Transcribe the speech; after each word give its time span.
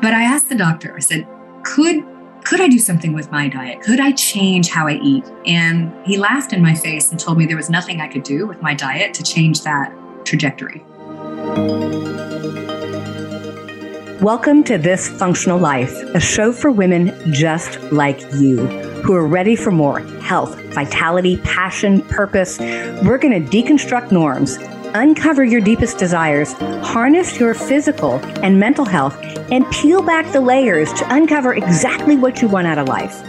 But 0.00 0.14
I 0.14 0.22
asked 0.22 0.48
the 0.48 0.54
doctor, 0.54 0.94
I 0.94 1.00
said, 1.00 1.26
could 1.64 2.04
could 2.44 2.60
I 2.60 2.68
do 2.68 2.78
something 2.78 3.12
with 3.12 3.32
my 3.32 3.48
diet? 3.48 3.82
Could 3.82 3.98
I 3.98 4.12
change 4.12 4.70
how 4.70 4.86
I 4.86 5.00
eat? 5.02 5.24
And 5.44 5.92
he 6.06 6.16
laughed 6.16 6.52
in 6.52 6.62
my 6.62 6.72
face 6.72 7.10
and 7.10 7.18
told 7.18 7.36
me 7.36 7.46
there 7.46 7.56
was 7.56 7.68
nothing 7.68 8.00
I 8.00 8.06
could 8.06 8.22
do 8.22 8.46
with 8.46 8.62
my 8.62 8.74
diet 8.74 9.12
to 9.14 9.24
change 9.24 9.62
that 9.62 9.92
trajectory. 10.24 10.84
Welcome 14.22 14.62
to 14.64 14.78
This 14.78 15.08
Functional 15.08 15.58
Life, 15.58 15.92
a 16.14 16.20
show 16.20 16.52
for 16.52 16.70
women 16.70 17.12
just 17.34 17.80
like 17.90 18.20
you 18.34 18.68
who 19.02 19.14
are 19.14 19.26
ready 19.26 19.56
for 19.56 19.72
more 19.72 19.98
health, 20.20 20.54
vitality, 20.74 21.38
passion, 21.38 22.02
purpose. 22.02 22.60
We're 22.60 23.18
going 23.18 23.44
to 23.44 23.50
deconstruct 23.50 24.12
norms, 24.12 24.58
uncover 24.94 25.44
your 25.44 25.60
deepest 25.60 25.98
desires, 25.98 26.52
harness 26.82 27.38
your 27.38 27.54
physical 27.54 28.14
and 28.42 28.58
mental 28.58 28.84
health, 28.84 29.16
and 29.50 29.68
peel 29.70 30.02
back 30.02 30.30
the 30.32 30.40
layers 30.40 30.92
to 30.94 31.14
uncover 31.14 31.54
exactly 31.54 32.16
what 32.16 32.40
you 32.42 32.48
want 32.48 32.66
out 32.66 32.78
of 32.78 32.88
life. 32.88 33.22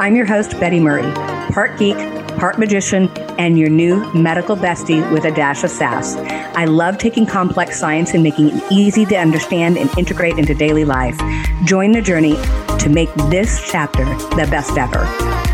I'm 0.00 0.16
your 0.16 0.26
host, 0.26 0.58
Betty 0.60 0.80
Murray, 0.80 1.10
part 1.52 1.78
geek, 1.78 1.96
part 2.38 2.58
magician, 2.58 3.08
and 3.38 3.58
your 3.58 3.70
new 3.70 4.12
medical 4.12 4.56
bestie 4.56 5.10
with 5.12 5.24
a 5.24 5.30
dash 5.30 5.64
of 5.64 5.70
sass. 5.70 6.16
I 6.56 6.64
love 6.64 6.98
taking 6.98 7.26
complex 7.26 7.78
science 7.78 8.14
and 8.14 8.22
making 8.22 8.48
it 8.48 8.62
easy 8.70 9.04
to 9.06 9.16
understand 9.16 9.78
and 9.78 9.90
integrate 9.98 10.38
into 10.38 10.54
daily 10.54 10.84
life. 10.84 11.18
Join 11.64 11.92
the 11.92 12.02
journey 12.02 12.36
to 12.78 12.88
make 12.88 13.12
this 13.30 13.70
chapter 13.70 14.04
the 14.04 14.46
best 14.50 14.76
ever. 14.76 15.04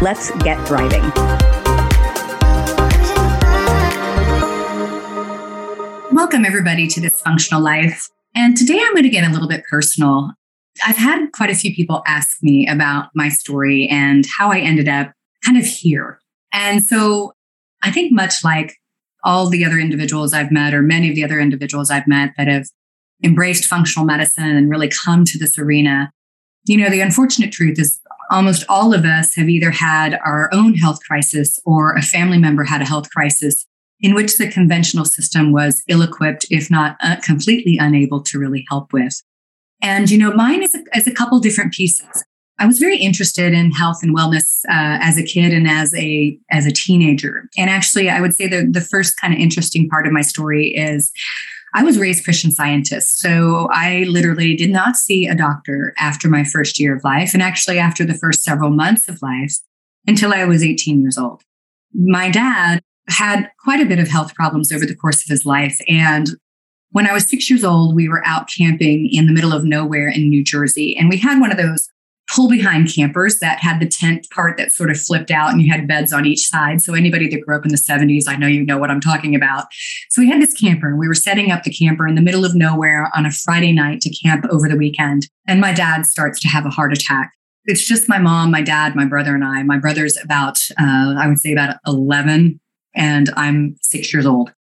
Let's 0.00 0.30
get 0.42 0.66
thriving. 0.66 1.51
Welcome, 6.22 6.44
everybody, 6.44 6.86
to 6.86 7.00
this 7.00 7.20
functional 7.20 7.60
life. 7.60 8.08
And 8.32 8.56
today 8.56 8.80
I'm 8.80 8.92
going 8.92 9.02
to 9.02 9.08
get 9.08 9.28
a 9.28 9.32
little 9.32 9.48
bit 9.48 9.64
personal. 9.68 10.30
I've 10.86 10.96
had 10.96 11.32
quite 11.32 11.50
a 11.50 11.54
few 11.56 11.74
people 11.74 12.04
ask 12.06 12.40
me 12.44 12.64
about 12.68 13.08
my 13.12 13.28
story 13.28 13.88
and 13.88 14.24
how 14.38 14.52
I 14.52 14.60
ended 14.60 14.88
up 14.88 15.10
kind 15.44 15.58
of 15.58 15.64
here. 15.64 16.20
And 16.52 16.80
so 16.80 17.32
I 17.82 17.90
think, 17.90 18.12
much 18.12 18.44
like 18.44 18.76
all 19.24 19.48
the 19.48 19.64
other 19.64 19.80
individuals 19.80 20.32
I've 20.32 20.52
met, 20.52 20.74
or 20.74 20.80
many 20.80 21.08
of 21.08 21.16
the 21.16 21.24
other 21.24 21.40
individuals 21.40 21.90
I've 21.90 22.06
met 22.06 22.34
that 22.38 22.46
have 22.46 22.68
embraced 23.24 23.64
functional 23.64 24.06
medicine 24.06 24.56
and 24.56 24.70
really 24.70 24.88
come 24.88 25.24
to 25.24 25.38
this 25.38 25.58
arena, 25.58 26.12
you 26.66 26.76
know, 26.76 26.88
the 26.88 27.00
unfortunate 27.00 27.50
truth 27.50 27.80
is 27.80 28.00
almost 28.30 28.64
all 28.68 28.94
of 28.94 29.04
us 29.04 29.34
have 29.34 29.48
either 29.48 29.72
had 29.72 30.20
our 30.24 30.48
own 30.52 30.74
health 30.74 31.00
crisis 31.02 31.58
or 31.66 31.96
a 31.96 32.00
family 32.00 32.38
member 32.38 32.62
had 32.62 32.80
a 32.80 32.86
health 32.86 33.10
crisis 33.10 33.66
in 34.02 34.14
which 34.14 34.36
the 34.36 34.50
conventional 34.50 35.04
system 35.04 35.52
was 35.52 35.82
ill 35.88 36.02
equipped, 36.02 36.44
if 36.50 36.70
not 36.70 36.96
uh, 37.00 37.16
completely 37.24 37.78
unable 37.78 38.20
to 38.20 38.38
really 38.38 38.66
help 38.68 38.92
with. 38.92 39.22
And, 39.80 40.10
you 40.10 40.18
know, 40.18 40.32
mine 40.32 40.62
is 40.62 40.74
a, 40.74 40.82
is 40.96 41.06
a 41.06 41.14
couple 41.14 41.38
different 41.38 41.72
pieces. 41.72 42.24
I 42.58 42.66
was 42.66 42.78
very 42.78 42.98
interested 42.98 43.54
in 43.54 43.72
health 43.72 44.02
and 44.02 44.14
wellness 44.16 44.64
uh, 44.68 44.98
as 45.00 45.18
a 45.18 45.22
kid 45.22 45.52
and 45.52 45.68
as 45.68 45.94
a 45.94 46.38
as 46.50 46.66
a 46.66 46.70
teenager. 46.70 47.48
And 47.56 47.70
actually, 47.70 48.08
I 48.08 48.20
would 48.20 48.34
say 48.34 48.46
the 48.46 48.68
the 48.70 48.80
first 48.80 49.20
kind 49.20 49.32
of 49.32 49.40
interesting 49.40 49.88
part 49.88 50.06
of 50.06 50.12
my 50.12 50.20
story 50.20 50.68
is 50.68 51.10
I 51.74 51.82
was 51.82 51.98
raised 51.98 52.24
Christian 52.24 52.50
scientist. 52.50 53.18
So 53.18 53.68
I 53.72 54.04
literally 54.08 54.54
did 54.54 54.70
not 54.70 54.96
see 54.96 55.26
a 55.26 55.34
doctor 55.34 55.94
after 55.98 56.28
my 56.28 56.44
first 56.44 56.78
year 56.78 56.94
of 56.94 57.02
life, 57.02 57.32
and 57.34 57.42
actually 57.42 57.78
after 57.78 58.04
the 58.04 58.14
first 58.14 58.44
several 58.44 58.70
months 58.70 59.08
of 59.08 59.22
life 59.22 59.56
until 60.06 60.32
I 60.32 60.44
was 60.44 60.62
18 60.62 61.00
years 61.00 61.16
old. 61.16 61.42
My 61.94 62.30
dad 62.30 62.82
had 63.08 63.50
quite 63.62 63.80
a 63.80 63.86
bit 63.86 63.98
of 63.98 64.08
health 64.08 64.34
problems 64.34 64.72
over 64.72 64.86
the 64.86 64.94
course 64.94 65.22
of 65.22 65.28
his 65.28 65.44
life. 65.44 65.78
And 65.88 66.28
when 66.90 67.06
I 67.06 67.12
was 67.12 67.26
six 67.26 67.48
years 67.48 67.64
old, 67.64 67.94
we 67.94 68.08
were 68.08 68.22
out 68.26 68.48
camping 68.48 69.08
in 69.10 69.26
the 69.26 69.32
middle 69.32 69.52
of 69.52 69.64
nowhere 69.64 70.08
in 70.08 70.28
New 70.28 70.44
Jersey. 70.44 70.96
And 70.96 71.08
we 71.08 71.16
had 71.16 71.40
one 71.40 71.50
of 71.50 71.56
those 71.56 71.88
pull 72.32 72.48
behind 72.48 72.92
campers 72.94 73.40
that 73.40 73.58
had 73.58 73.80
the 73.80 73.86
tent 73.86 74.26
part 74.30 74.56
that 74.56 74.70
sort 74.70 74.90
of 74.90 75.00
flipped 75.00 75.30
out 75.30 75.52
and 75.52 75.60
you 75.60 75.70
had 75.70 75.88
beds 75.88 76.12
on 76.12 76.24
each 76.24 76.46
side. 76.46 76.80
So 76.80 76.94
anybody 76.94 77.28
that 77.28 77.40
grew 77.42 77.56
up 77.56 77.64
in 77.64 77.70
the 77.70 77.76
70s, 77.76 78.24
I 78.26 78.36
know 78.36 78.46
you 78.46 78.64
know 78.64 78.78
what 78.78 78.90
I'm 78.90 79.00
talking 79.00 79.34
about. 79.34 79.66
So 80.08 80.22
we 80.22 80.28
had 80.28 80.40
this 80.40 80.54
camper 80.54 80.88
and 80.88 80.98
we 80.98 81.08
were 81.08 81.14
setting 81.14 81.50
up 81.50 81.62
the 81.62 81.72
camper 81.72 82.06
in 82.06 82.14
the 82.14 82.22
middle 82.22 82.44
of 82.44 82.54
nowhere 82.54 83.10
on 83.14 83.26
a 83.26 83.32
Friday 83.32 83.72
night 83.72 84.00
to 84.02 84.14
camp 84.14 84.46
over 84.50 84.68
the 84.68 84.76
weekend. 84.76 85.28
And 85.46 85.60
my 85.60 85.72
dad 85.72 86.06
starts 86.06 86.40
to 86.40 86.48
have 86.48 86.64
a 86.64 86.70
heart 86.70 86.92
attack. 86.92 87.32
It's 87.64 87.86
just 87.86 88.08
my 88.08 88.18
mom, 88.18 88.50
my 88.50 88.62
dad, 88.62 88.96
my 88.96 89.04
brother, 89.04 89.34
and 89.34 89.44
I. 89.44 89.62
My 89.62 89.78
brother's 89.78 90.16
about, 90.16 90.58
uh, 90.80 91.14
I 91.18 91.28
would 91.28 91.38
say 91.38 91.52
about 91.52 91.76
11, 91.86 92.58
and 92.94 93.30
I'm 93.36 93.76
six 93.82 94.12
years 94.12 94.26
old. 94.26 94.52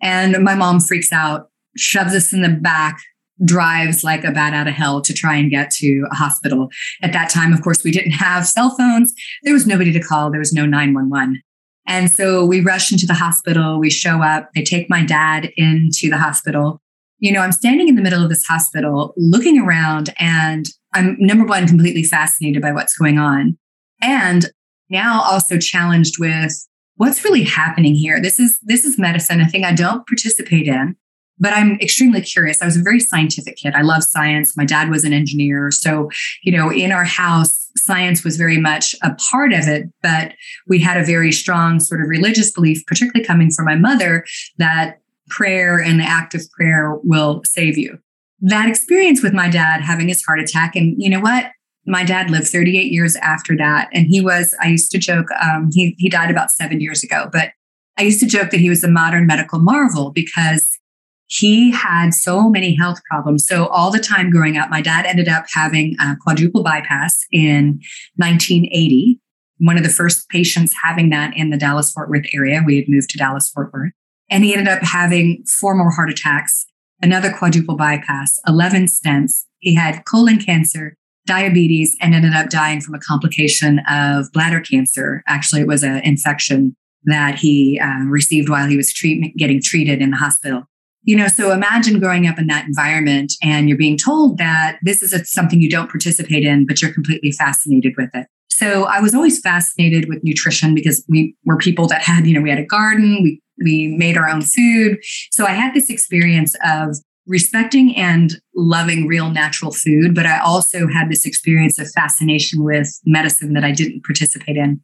And 0.00 0.42
my 0.42 0.54
mom 0.54 0.80
freaks 0.80 1.12
out, 1.12 1.48
shoves 1.76 2.14
us 2.14 2.32
in 2.32 2.42
the 2.42 2.48
back, 2.48 2.98
drives 3.44 4.04
like 4.04 4.24
a 4.24 4.32
bat 4.32 4.54
out 4.54 4.68
of 4.68 4.74
hell 4.74 5.00
to 5.02 5.12
try 5.12 5.36
and 5.36 5.50
get 5.50 5.70
to 5.70 6.06
a 6.10 6.14
hospital. 6.14 6.68
At 7.02 7.12
that 7.12 7.30
time, 7.30 7.52
of 7.52 7.62
course, 7.62 7.84
we 7.84 7.90
didn't 7.90 8.12
have 8.12 8.46
cell 8.46 8.70
phones. 8.70 9.12
There 9.42 9.54
was 9.54 9.66
nobody 9.66 9.92
to 9.92 10.00
call. 10.00 10.30
There 10.30 10.38
was 10.38 10.52
no 10.52 10.66
911. 10.66 11.40
And 11.86 12.10
so 12.10 12.44
we 12.44 12.60
rush 12.60 12.92
into 12.92 13.06
the 13.06 13.14
hospital. 13.14 13.78
We 13.78 13.90
show 13.90 14.22
up. 14.22 14.50
They 14.54 14.62
take 14.62 14.88
my 14.88 15.04
dad 15.04 15.50
into 15.56 16.08
the 16.10 16.18
hospital. 16.18 16.80
You 17.18 17.32
know, 17.32 17.40
I'm 17.40 17.52
standing 17.52 17.88
in 17.88 17.96
the 17.96 18.02
middle 18.02 18.22
of 18.22 18.28
this 18.28 18.44
hospital 18.44 19.14
looking 19.16 19.60
around 19.60 20.12
and 20.18 20.66
I'm 20.94 21.16
number 21.18 21.44
one, 21.44 21.66
completely 21.66 22.02
fascinated 22.02 22.62
by 22.62 22.72
what's 22.72 22.96
going 22.96 23.18
on. 23.18 23.56
And 24.00 24.46
now 24.90 25.22
also 25.22 25.58
challenged 25.58 26.18
with 26.18 26.52
what's 27.02 27.24
really 27.24 27.42
happening 27.42 27.96
here. 27.96 28.22
This 28.22 28.38
is, 28.38 28.60
this 28.62 28.84
is 28.84 28.96
medicine, 28.96 29.40
a 29.40 29.48
thing 29.48 29.64
I 29.64 29.74
don't 29.74 30.06
participate 30.06 30.68
in 30.68 30.96
but 31.38 31.52
I'm 31.52 31.72
extremely 31.80 32.20
curious. 32.20 32.62
I 32.62 32.66
was 32.66 32.76
a 32.76 32.82
very 32.82 33.00
scientific 33.00 33.56
kid. 33.56 33.74
I 33.74 33.82
love 33.82 34.04
science. 34.04 34.56
My 34.56 34.64
dad 34.64 34.90
was 34.90 35.02
an 35.02 35.12
engineer. 35.12 35.72
So, 35.72 36.08
you 36.44 36.56
know, 36.56 36.70
in 36.70 36.92
our 36.92 37.02
house, 37.02 37.68
science 37.76 38.22
was 38.22 38.36
very 38.36 38.58
much 38.58 38.94
a 39.02 39.12
part 39.14 39.52
of 39.52 39.66
it, 39.66 39.88
but 40.02 40.34
we 40.68 40.78
had 40.78 41.00
a 41.00 41.04
very 41.04 41.32
strong 41.32 41.80
sort 41.80 42.00
of 42.00 42.06
religious 42.06 42.52
belief, 42.52 42.86
particularly 42.86 43.24
coming 43.24 43.50
from 43.50 43.64
my 43.64 43.74
mother, 43.74 44.24
that 44.58 45.00
prayer 45.30 45.80
and 45.80 45.98
the 45.98 46.04
act 46.04 46.32
of 46.36 46.48
prayer 46.52 46.94
will 47.02 47.42
save 47.44 47.76
you. 47.76 47.98
That 48.40 48.68
experience 48.68 49.20
with 49.20 49.32
my 49.32 49.48
dad 49.48 49.80
having 49.80 50.06
his 50.06 50.22
heart 50.22 50.38
attack, 50.38 50.76
and 50.76 50.94
you 50.96 51.10
know 51.10 51.20
what? 51.20 51.50
My 51.86 52.04
dad 52.04 52.30
lived 52.30 52.48
38 52.48 52.92
years 52.92 53.16
after 53.16 53.56
that. 53.56 53.88
And 53.92 54.06
he 54.06 54.20
was, 54.20 54.54
I 54.62 54.68
used 54.68 54.90
to 54.92 54.98
joke, 54.98 55.26
um, 55.42 55.70
he, 55.72 55.94
he 55.98 56.08
died 56.08 56.30
about 56.30 56.50
seven 56.50 56.80
years 56.80 57.02
ago, 57.02 57.28
but 57.32 57.52
I 57.98 58.02
used 58.02 58.20
to 58.20 58.26
joke 58.26 58.50
that 58.50 58.60
he 58.60 58.68
was 58.68 58.84
a 58.84 58.88
modern 58.88 59.26
medical 59.26 59.58
marvel 59.58 60.10
because 60.10 60.78
he 61.26 61.70
had 61.70 62.12
so 62.12 62.50
many 62.50 62.74
health 62.74 63.00
problems. 63.10 63.46
So 63.46 63.66
all 63.68 63.90
the 63.90 63.98
time 63.98 64.30
growing 64.30 64.58
up, 64.58 64.70
my 64.70 64.82
dad 64.82 65.06
ended 65.06 65.28
up 65.28 65.46
having 65.52 65.96
a 65.98 66.14
quadruple 66.20 66.62
bypass 66.62 67.18
in 67.32 67.80
1980. 68.16 69.18
One 69.58 69.78
of 69.78 69.82
the 69.82 69.88
first 69.88 70.28
patients 70.28 70.74
having 70.82 71.10
that 71.10 71.34
in 71.36 71.50
the 71.50 71.56
Dallas 71.56 71.90
Fort 71.90 72.10
Worth 72.10 72.26
area. 72.34 72.62
We 72.64 72.76
had 72.76 72.84
moved 72.88 73.10
to 73.10 73.18
Dallas 73.18 73.48
Fort 73.48 73.72
Worth. 73.72 73.92
And 74.28 74.44
he 74.44 74.54
ended 74.54 74.68
up 74.68 74.82
having 74.82 75.44
four 75.60 75.74
more 75.74 75.90
heart 75.90 76.10
attacks, 76.10 76.66
another 77.00 77.32
quadruple 77.32 77.76
bypass, 77.76 78.38
11 78.46 78.86
stents. 78.86 79.44
He 79.58 79.74
had 79.74 80.04
colon 80.04 80.38
cancer, 80.38 80.96
diabetes, 81.26 81.96
and 82.00 82.14
ended 82.14 82.34
up 82.34 82.50
dying 82.50 82.80
from 82.80 82.94
a 82.94 82.98
complication 82.98 83.80
of 83.88 84.30
bladder 84.32 84.60
cancer. 84.60 85.22
Actually, 85.26 85.60
it 85.60 85.66
was 85.66 85.82
an 85.82 85.98
infection 86.04 86.76
that 87.04 87.38
he 87.38 87.80
uh, 87.80 88.04
received 88.06 88.48
while 88.48 88.68
he 88.68 88.76
was 88.76 88.92
treatment, 88.92 89.36
getting 89.36 89.60
treated 89.62 90.00
in 90.00 90.10
the 90.10 90.16
hospital. 90.16 90.64
You 91.04 91.16
know, 91.16 91.26
so 91.26 91.50
imagine 91.50 91.98
growing 91.98 92.28
up 92.28 92.38
in 92.38 92.46
that 92.46 92.64
environment 92.66 93.32
and 93.42 93.68
you're 93.68 93.78
being 93.78 93.98
told 93.98 94.38
that 94.38 94.78
this 94.82 95.02
is 95.02 95.12
a, 95.12 95.24
something 95.24 95.60
you 95.60 95.68
don't 95.68 95.90
participate 95.90 96.44
in, 96.44 96.64
but 96.64 96.80
you're 96.80 96.92
completely 96.92 97.32
fascinated 97.32 97.94
with 97.96 98.10
it. 98.14 98.28
So 98.48 98.84
I 98.84 99.00
was 99.00 99.12
always 99.12 99.40
fascinated 99.40 100.08
with 100.08 100.22
nutrition 100.22 100.74
because 100.74 101.04
we 101.08 101.34
were 101.44 101.56
people 101.56 101.88
that 101.88 102.02
had, 102.02 102.26
you 102.26 102.34
know, 102.34 102.40
we 102.40 102.50
had 102.50 102.60
a 102.60 102.64
garden, 102.64 103.20
we 103.22 103.40
we 103.64 103.88
made 103.88 104.16
our 104.16 104.28
own 104.28 104.42
food. 104.42 104.98
So 105.30 105.44
I 105.44 105.50
had 105.50 105.74
this 105.74 105.90
experience 105.90 106.54
of 106.64 106.96
respecting 107.32 107.96
and 107.96 108.34
loving 108.54 109.06
real 109.06 109.30
natural 109.30 109.72
food, 109.72 110.14
but 110.14 110.26
I 110.26 110.38
also 110.38 110.86
had 110.86 111.10
this 111.10 111.24
experience 111.24 111.78
of 111.78 111.90
fascination 111.90 112.62
with 112.62 113.00
medicine 113.06 113.54
that 113.54 113.64
I 113.64 113.72
didn't 113.72 114.04
participate 114.04 114.58
in. 114.58 114.82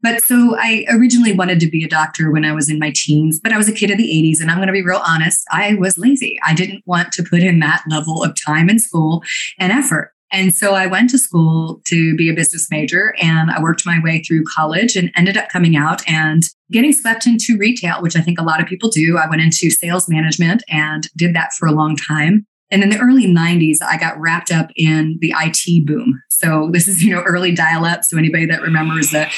But 0.00 0.22
so 0.22 0.56
I 0.56 0.86
originally 0.88 1.32
wanted 1.32 1.58
to 1.60 1.68
be 1.68 1.84
a 1.84 1.88
doctor 1.88 2.30
when 2.30 2.44
I 2.44 2.52
was 2.52 2.70
in 2.70 2.78
my 2.78 2.92
teens, 2.94 3.40
but 3.42 3.52
I 3.52 3.58
was 3.58 3.68
a 3.68 3.72
kid 3.72 3.90
of 3.90 3.98
the 3.98 4.04
80s. 4.04 4.40
And 4.40 4.50
I'm 4.50 4.58
going 4.58 4.68
to 4.68 4.72
be 4.72 4.84
real 4.84 5.02
honest, 5.04 5.44
I 5.50 5.74
was 5.74 5.98
lazy. 5.98 6.38
I 6.46 6.54
didn't 6.54 6.84
want 6.86 7.12
to 7.12 7.24
put 7.24 7.42
in 7.42 7.58
that 7.58 7.82
level 7.90 8.22
of 8.22 8.36
time 8.40 8.70
in 8.70 8.78
school 8.78 9.22
and 9.58 9.72
effort. 9.72 10.12
And 10.32 10.54
so 10.54 10.74
I 10.74 10.86
went 10.86 11.10
to 11.10 11.18
school 11.18 11.80
to 11.86 12.14
be 12.16 12.28
a 12.28 12.34
business 12.34 12.68
major 12.70 13.14
and 13.20 13.50
I 13.50 13.60
worked 13.60 13.84
my 13.84 13.98
way 14.02 14.22
through 14.22 14.44
college 14.44 14.96
and 14.96 15.10
ended 15.16 15.36
up 15.36 15.48
coming 15.48 15.76
out 15.76 16.08
and 16.08 16.42
getting 16.70 16.92
swept 16.92 17.26
into 17.26 17.58
retail, 17.58 18.00
which 18.00 18.16
I 18.16 18.20
think 18.20 18.38
a 18.38 18.44
lot 18.44 18.60
of 18.60 18.66
people 18.66 18.90
do. 18.90 19.18
I 19.18 19.28
went 19.28 19.42
into 19.42 19.70
sales 19.70 20.08
management 20.08 20.62
and 20.68 21.08
did 21.16 21.34
that 21.34 21.52
for 21.54 21.66
a 21.66 21.72
long 21.72 21.96
time. 21.96 22.46
And 22.70 22.84
in 22.84 22.90
the 22.90 22.98
early 22.98 23.26
90s, 23.26 23.78
I 23.82 23.96
got 23.96 24.18
wrapped 24.20 24.52
up 24.52 24.70
in 24.76 25.18
the 25.20 25.34
IT 25.36 25.86
boom. 25.86 26.22
So 26.28 26.70
this 26.72 26.86
is, 26.86 27.02
you 27.02 27.12
know, 27.12 27.22
early 27.22 27.52
dial 27.52 27.84
up. 27.84 28.04
So 28.04 28.16
anybody 28.16 28.46
that 28.46 28.62
remembers 28.62 29.10
the 29.10 29.28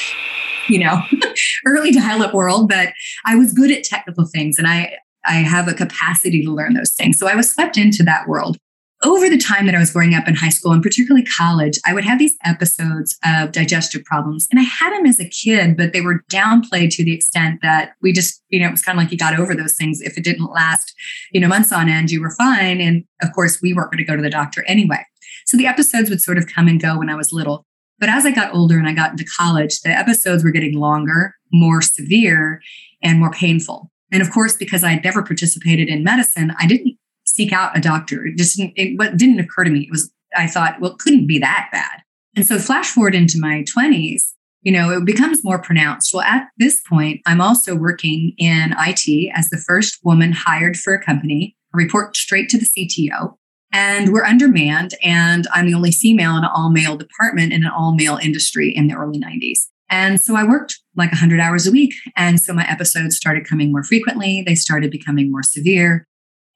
you 0.69 0.79
know, 0.79 1.01
early 1.65 1.91
dial 1.91 2.21
up 2.21 2.33
world, 2.33 2.69
but 2.69 2.93
I 3.25 3.35
was 3.35 3.53
good 3.53 3.71
at 3.71 3.83
technical 3.83 4.25
things 4.25 4.57
and 4.57 4.67
I, 4.67 4.97
I 5.25 5.35
have 5.35 5.67
a 5.67 5.73
capacity 5.73 6.43
to 6.43 6.51
learn 6.51 6.73
those 6.73 6.93
things. 6.93 7.17
So 7.17 7.27
I 7.27 7.35
was 7.35 7.49
swept 7.49 7.77
into 7.77 8.03
that 8.03 8.27
world. 8.27 8.57
Over 9.03 9.29
the 9.29 9.37
time 9.37 9.65
that 9.65 9.75
I 9.75 9.79
was 9.79 9.91
growing 9.91 10.13
up 10.13 10.27
in 10.27 10.35
high 10.35 10.49
school 10.49 10.71
and 10.71 10.81
particularly 10.81 11.25
college, 11.25 11.77
I 11.85 11.93
would 11.93 12.05
have 12.05 12.19
these 12.19 12.35
episodes 12.45 13.17
of 13.25 13.51
digestive 13.51 14.03
problems. 14.05 14.47
And 14.49 14.59
I 14.59 14.63
had 14.63 14.91
them 14.93 15.05
as 15.05 15.19
a 15.19 15.29
kid, 15.29 15.75
but 15.75 15.93
they 15.93 16.01
were 16.01 16.23
downplayed 16.31 16.91
to 16.95 17.03
the 17.03 17.13
extent 17.13 17.59
that 17.61 17.93
we 18.01 18.13
just, 18.13 18.41
you 18.49 18.59
know, 18.59 18.67
it 18.67 18.71
was 18.71 18.81
kind 18.81 18.97
of 18.97 19.03
like 19.03 19.11
you 19.11 19.17
got 19.17 19.37
over 19.37 19.55
those 19.55 19.75
things. 19.75 20.01
If 20.01 20.17
it 20.17 20.23
didn't 20.23 20.51
last, 20.51 20.93
you 21.31 21.41
know, 21.41 21.47
months 21.47 21.71
on 21.71 21.89
end, 21.89 22.11
you 22.11 22.21
were 22.21 22.31
fine. 22.31 22.79
And 22.79 23.03
of 23.21 23.33
course, 23.33 23.61
we 23.61 23.73
weren't 23.73 23.91
going 23.91 24.03
to 24.03 24.09
go 24.09 24.15
to 24.15 24.21
the 24.21 24.29
doctor 24.29 24.63
anyway. 24.67 25.05
So 25.45 25.57
the 25.57 25.67
episodes 25.67 26.09
would 26.09 26.21
sort 26.21 26.37
of 26.37 26.47
come 26.47 26.67
and 26.67 26.81
go 26.81 26.97
when 26.97 27.09
I 27.09 27.15
was 27.15 27.33
little. 27.33 27.65
But 27.99 28.09
as 28.09 28.25
I 28.25 28.31
got 28.31 28.53
older 28.53 28.77
and 28.77 28.87
I 28.87 28.93
got 28.93 29.11
into 29.11 29.25
college, 29.37 29.81
the 29.81 29.89
episodes 29.89 30.43
were 30.43 30.51
getting 30.51 30.79
longer, 30.79 31.35
more 31.51 31.81
severe, 31.81 32.61
and 33.01 33.19
more 33.19 33.31
painful. 33.31 33.91
And 34.11 34.21
of 34.21 34.31
course, 34.31 34.55
because 34.55 34.83
I 34.83 34.91
had 34.91 35.03
never 35.03 35.23
participated 35.23 35.89
in 35.89 36.03
medicine, 36.03 36.53
I 36.59 36.67
didn't 36.67 36.97
seek 37.33 37.51
out 37.51 37.77
a 37.77 37.81
doctor. 37.81 38.25
It 38.25 38.37
just 38.37 38.57
didn't, 38.57 38.73
it 38.75 39.17
didn't 39.17 39.39
occur 39.39 39.63
to 39.63 39.69
me. 39.69 39.81
It 39.81 39.91
was, 39.91 40.11
I 40.35 40.47
thought, 40.47 40.79
well, 40.79 40.91
it 40.91 40.99
couldn't 40.99 41.27
be 41.27 41.39
that 41.39 41.69
bad. 41.71 42.01
And 42.35 42.45
so 42.45 42.57
flash 42.57 42.89
forward 42.89 43.15
into 43.15 43.39
my 43.39 43.63
20s, 43.75 44.21
you 44.61 44.71
know, 44.71 44.91
it 44.91 45.05
becomes 45.05 45.43
more 45.43 45.59
pronounced. 45.59 46.13
Well, 46.13 46.23
at 46.23 46.47
this 46.57 46.81
point, 46.87 47.21
I'm 47.25 47.41
also 47.41 47.75
working 47.75 48.33
in 48.37 48.73
IT 48.77 49.31
as 49.35 49.49
the 49.49 49.57
first 49.57 49.99
woman 50.03 50.31
hired 50.31 50.77
for 50.77 50.93
a 50.93 51.03
company. 51.03 51.55
I 51.73 51.77
report 51.77 52.15
straight 52.15 52.49
to 52.49 52.57
the 52.57 52.65
CTO. 52.65 53.35
And 53.75 54.13
we're 54.13 54.23
undermanned, 54.23 54.93
and 55.03 55.47
I'm 55.51 55.65
the 55.65 55.73
only 55.73 55.91
female 55.91 56.37
in 56.37 56.43
an 56.43 56.49
all 56.53 56.69
male 56.69 56.95
department 56.95 57.51
in 57.53 57.63
an 57.63 57.71
all 57.75 57.95
male 57.95 58.19
industry 58.21 58.69
in 58.69 58.87
the 58.87 58.93
early 58.93 59.19
90s. 59.19 59.67
And 59.89 60.21
so 60.21 60.35
I 60.35 60.43
worked 60.43 60.79
like 60.95 61.11
100 61.11 61.39
hours 61.39 61.65
a 61.65 61.71
week. 61.71 61.93
And 62.15 62.39
so 62.39 62.53
my 62.53 62.69
episodes 62.69 63.15
started 63.15 63.47
coming 63.47 63.71
more 63.71 63.83
frequently. 63.83 64.43
They 64.43 64.53
started 64.55 64.91
becoming 64.91 65.31
more 65.31 65.43
severe. 65.43 66.07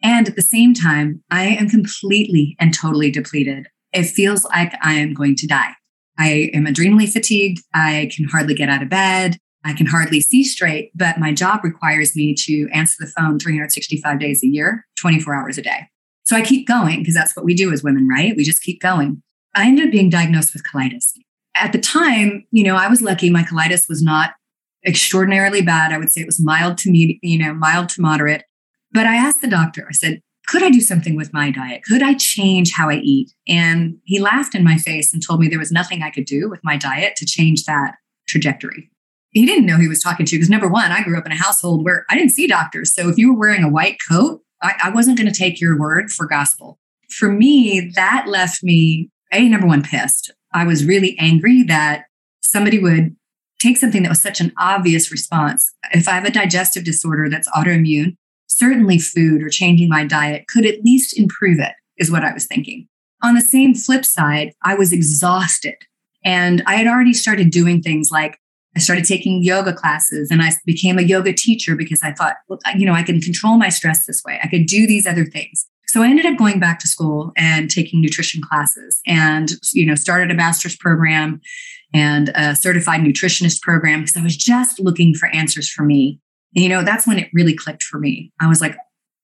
And 0.02 0.28
at 0.28 0.36
the 0.36 0.42
same 0.42 0.74
time, 0.74 1.24
I 1.32 1.46
am 1.46 1.70
completely 1.70 2.56
and 2.60 2.74
totally 2.74 3.12
depleted. 3.12 3.68
It 3.94 4.04
feels 4.04 4.44
like 4.46 4.74
I 4.82 4.94
am 4.94 5.14
going 5.14 5.36
to 5.38 5.48
die. 5.48 5.72
I 6.20 6.50
am 6.54 6.66
adrenally 6.66 7.12
fatigued. 7.12 7.64
I 7.74 8.10
can 8.16 8.26
hardly 8.26 8.54
get 8.54 8.70
out 8.70 8.84
of 8.84 8.90
bed. 8.90 9.38
I 9.64 9.74
can 9.74 9.86
hardly 9.86 10.22
see 10.22 10.44
straight, 10.44 10.92
but 10.96 11.20
my 11.20 11.34
job 11.34 11.62
requires 11.64 12.16
me 12.16 12.34
to 12.46 12.70
answer 12.74 12.96
the 13.00 13.12
phone 13.18 13.38
365 13.38 14.20
days 14.20 14.44
a 14.44 14.48
year, 14.48 14.86
24 14.98 15.36
hours 15.36 15.58
a 15.58 15.62
day. 15.62 15.88
So 16.24 16.36
I 16.36 16.42
keep 16.42 16.68
going 16.68 17.00
because 17.00 17.14
that's 17.14 17.36
what 17.36 17.46
we 17.46 17.54
do 17.54 17.72
as 17.74 17.84
women, 17.84 18.08
right? 18.08 18.34
We 18.36 18.44
just 18.44 18.64
keep 18.64 18.82
going. 18.82 19.22
I 19.56 19.68
ended 19.68 19.86
up 19.86 19.92
being 19.92 20.10
diagnosed 20.10 20.54
with 20.54 20.64
colitis. 20.64 21.12
At 21.56 21.72
the 21.72 21.80
time, 21.80 22.46
you 22.52 22.64
know, 22.64 22.76
I 22.76 22.88
was 22.88 23.02
lucky. 23.02 23.30
My 23.30 23.44
colitis 23.44 23.90
was 23.90 24.02
not 24.02 24.32
extraordinarily 24.86 25.62
bad. 25.62 25.92
I 25.92 25.98
would 25.98 26.12
say 26.12 26.22
it 26.22 26.28
was 26.28 26.44
mild 26.44 26.78
to 26.80 26.92
me, 26.92 27.20
you 27.22 27.38
know, 27.38 27.54
mild 27.54 27.90
to 27.90 28.02
moderate. 28.02 28.44
But 28.92 29.06
I 29.06 29.16
asked 29.16 29.42
the 29.42 29.48
doctor, 29.48 29.86
I 29.89 29.94
said, 29.94 30.22
could 30.48 30.63
I 30.63 30.69
do 30.69 30.80
something 30.80 31.16
with 31.16 31.34
my 31.34 31.51
diet? 31.51 31.84
Could 31.84 32.01
I 32.01 32.13
change 32.13 32.72
how 32.72 32.89
I 32.89 32.95
eat? 32.95 33.34
And 33.48 33.98
he 34.06 34.19
laughed 34.19 34.56
in 34.56 34.63
my 34.63 34.78
face 34.78 35.13
and 35.13 35.22
told 35.22 35.42
me 35.42 35.48
there 35.48 35.60
was 35.60 35.74
nothing 35.74 36.01
I 36.01 36.10
could 36.10 36.25
do 36.25 36.50
with 36.50 36.62
my 36.63 36.78
diet 36.78 37.18
to 37.18 37.25
change 37.25 37.66
that 37.66 37.95
trajectory. 38.30 38.89
He 39.31 39.45
didn't 39.45 39.66
know 39.66 39.78
he 39.78 39.89
was 39.89 40.01
talking 40.01 40.25
to 40.25 40.36
because 40.36 40.50
number 40.50 40.69
one, 40.69 40.92
I 40.92 41.04
grew 41.04 41.18
up 41.18 41.25
in 41.25 41.34
a 41.34 41.38
household 41.38 41.84
where 41.84 42.06
I 42.10 42.16
didn't 42.16 42.31
see 42.31 42.48
doctors. 42.48 42.94
So 42.94 43.10
if 43.10 43.18
you 43.18 43.34
were 43.34 43.39
wearing 43.39 43.63
a 43.63 43.69
white 43.69 43.98
coat, 44.10 44.42
I, 44.62 44.74
I 44.86 44.89
wasn't 44.89 45.18
going 45.18 45.31
to 45.31 45.38
take 45.38 45.60
your 45.60 45.78
word 45.78 46.12
for 46.12 46.25
gospel. 46.25 46.80
For 47.10 47.30
me, 47.30 47.92
that 47.95 48.25
left 48.28 48.63
me, 48.63 49.10
A, 49.34 49.48
number 49.50 49.68
one, 49.68 49.84
pissed. 49.84 50.31
I 50.54 50.66
was 50.66 50.86
really 50.86 51.18
angry 51.19 51.63
that 51.63 52.06
somebody 52.42 52.80
would 52.80 53.16
take 53.60 53.78
something 53.78 54.04
that 54.04 54.10
was 54.10 54.22
such 54.22 54.39
an 54.39 54.54
obvious 54.57 55.12
response. 55.12 55.72
If 55.92 56.07
I 56.07 56.13
have 56.13 56.25
a 56.25 56.31
digestive 56.31 56.86
disorder 56.86 57.30
that's 57.30 57.50
autoimmune, 57.50 58.16
certainly 58.48 58.98
food 58.98 59.44
or 59.44 59.50
changing 59.50 59.90
my 59.90 60.06
diet 60.06 60.48
could 60.48 60.66
at 60.66 60.84
least 60.84 61.18
improve 61.18 61.60
it, 61.60 61.74
is 61.98 62.12
what 62.12 62.24
I 62.24 62.34
was 62.34 62.46
thinking. 62.46 62.88
On 63.24 63.36
the 63.36 63.42
same 63.42 63.74
flip 63.74 64.06
side, 64.06 64.54
I 64.64 64.76
was 64.76 64.92
exhausted. 64.92 65.76
And 66.24 66.64
I 66.66 66.76
had 66.76 66.88
already 66.88 67.14
started 67.14 67.52
doing 67.52 67.82
things 67.82 68.10
like 68.12 68.40
I 68.76 68.80
started 68.80 69.06
taking 69.06 69.44
yoga 69.44 69.74
classes 69.74 70.30
and 70.30 70.42
I 70.42 70.52
became 70.66 71.00
a 71.00 71.04
yoga 71.04 71.34
teacher 71.34 71.76
because 71.76 72.02
I 72.04 72.12
thought, 72.12 72.36
well, 72.48 72.60
you 72.76 72.86
know, 72.86 72.94
I 72.94 73.02
can 73.02 73.20
control 73.20 73.58
my 73.58 73.70
stress 73.70 74.06
this 74.06 74.24
way. 74.24 74.40
I 74.44 74.48
could 74.48 74.68
do 74.68 74.86
these 74.86 75.08
other 75.08 75.26
things. 75.26 75.66
So 75.88 76.04
I 76.04 76.08
ended 76.08 76.26
up 76.26 76.38
going 76.38 76.60
back 76.60 76.80
to 76.80 76.88
school 76.88 77.32
and 77.38 77.72
taking 77.72 78.02
nutrition 78.02 78.42
classes 78.42 79.02
and, 79.08 79.54
you 79.74 79.86
know, 79.86 79.96
started 79.96 80.30
a 80.30 80.36
master's 80.36 80.76
program 80.76 81.42
and 81.94 82.30
a 82.36 82.56
certified 82.56 83.02
nutritionist 83.02 83.62
program 83.62 84.02
because 84.02 84.18
I 84.18 84.22
was 84.22 84.38
just 84.38 84.80
looking 84.80 85.16
for 85.16 85.28
answers 85.30 85.70
for 85.70 85.84
me 85.84 86.20
and, 86.56 86.64
you 86.64 86.70
know, 86.70 86.84
that's 86.84 87.08
when 87.08 87.20
it 87.20 87.30
really 87.34 87.56
clicked 87.56 87.84
for 87.84 88.00
me. 88.00 88.32
I 88.42 88.48
was 88.48 88.62
like, 88.62 88.76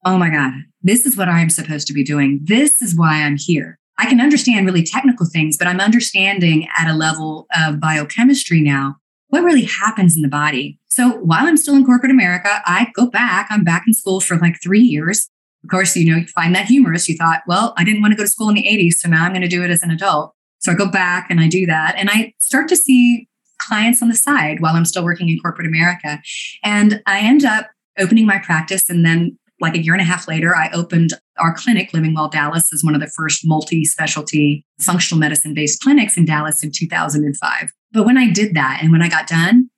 oh 0.06 0.18
my 0.18 0.30
God, 0.30 0.52
this 0.81 1.06
is 1.06 1.16
what 1.16 1.30
I'm 1.30 1.50
supposed 1.50 1.88
to 1.88 1.94
be 1.94 2.04
doing. 2.04 2.40
This 2.44 2.81
is 2.81 2.96
why 2.96 3.24
I'm 3.24 3.38
here. 3.38 3.80
I 3.98 4.08
can 4.08 4.20
understand 4.20 4.66
really 4.66 4.84
technical 4.84 5.25
things, 5.25 5.58
but 5.58 5.68
I'm 5.68 5.80
understanding 5.80 6.68
at 6.78 6.90
a 6.90 6.96
level 6.96 7.48
of 7.56 7.80
biochemistry 7.80 8.60
now 8.62 8.96
what 9.28 9.44
really 9.44 9.66
happens 9.66 10.16
in 10.16 10.22
the 10.22 10.28
body. 10.28 10.78
So 10.90 11.18
while 11.18 11.48
I'm 11.48 11.58
still 11.58 11.75
in 11.75 11.86
corporate 11.86 12.12
America, 12.12 12.62
I 12.66 12.92
go 12.94 13.08
back. 13.08 13.48
I'm 13.50 13.64
back 13.64 13.84
in 13.88 13.94
school 13.94 14.20
for 14.20 14.38
like 14.38 14.62
three 14.62 14.81
years. 14.81 15.28
Of 15.64 15.72
course, 15.72 15.96
you 15.96 16.12
know, 16.12 16.18
you 16.18 16.28
find 16.28 16.54
that 16.56 16.68
humorous. 16.68 17.10
You 17.10 17.16
thought, 17.18 17.42
well, 17.48 17.74
I 17.75 17.84
didn't 17.84 18.02
want 18.02 18.12
to 18.12 18.16
go 18.16 18.24
to 18.24 18.30
school 18.30 18.50
in 18.50 18.56
the 18.56 18.64
80s, 18.64 18.94
so 18.94 19.10
now 19.10 19.25
I'm 19.25 19.31
going 19.31 19.42
to 19.42 19.48
do 19.48 19.64
it 19.64 19.72
as 19.72 19.81
an 19.81 19.90
adult. 19.90 20.36
So 20.60 20.72
I 20.72 20.75
go 20.75 20.88
back 20.88 21.31
and 21.31 21.40
I 21.40 21.48
do 21.48 21.66
that. 21.66 21.96
And 21.98 22.12
I 22.12 22.34
start 22.40 22.68
to 22.70 22.75
see 22.75 23.28
clients 23.59 24.01
on 24.01 24.09
the 24.09 24.15
side 24.15 24.59
while 24.59 24.75
I'm 24.75 24.85
still 24.85 25.03
working 25.03 25.29
in 25.29 25.39
corporate 25.39 25.67
America. 25.67 26.19
And 26.63 27.01
I 27.05 27.19
end 27.19 27.45
up 27.45 27.69
opening 28.00 28.25
my 28.25 28.39
practice. 28.39 28.89
And 28.89 29.05
then, 29.05 29.38
like 29.61 29.75
a 29.75 29.83
year 29.83 29.94
and 29.94 30.01
a 30.01 30.05
half 30.05 30.27
later, 30.27 30.55
I 30.55 30.69
opened 30.71 31.11
our 31.38 31.53
clinic, 31.53 31.94
Living 31.94 32.13
Well 32.13 32.27
Dallas, 32.27 32.73
as 32.73 32.83
one 32.83 32.95
of 32.95 33.01
the 33.01 33.11
first 33.15 33.41
multi 33.45 33.85
specialty 33.85 34.65
functional 34.81 35.19
medicine 35.19 35.53
based 35.53 35.81
clinics 35.81 36.17
in 36.17 36.25
Dallas 36.25 36.63
in 36.63 36.71
2005. 36.73 37.69
But 37.91 38.05
when 38.05 38.17
I 38.17 38.31
did 38.31 38.55
that 38.55 38.79
and 38.81 38.91
when 38.91 39.01
I 39.01 39.09
got 39.09 39.27
done, 39.27 39.69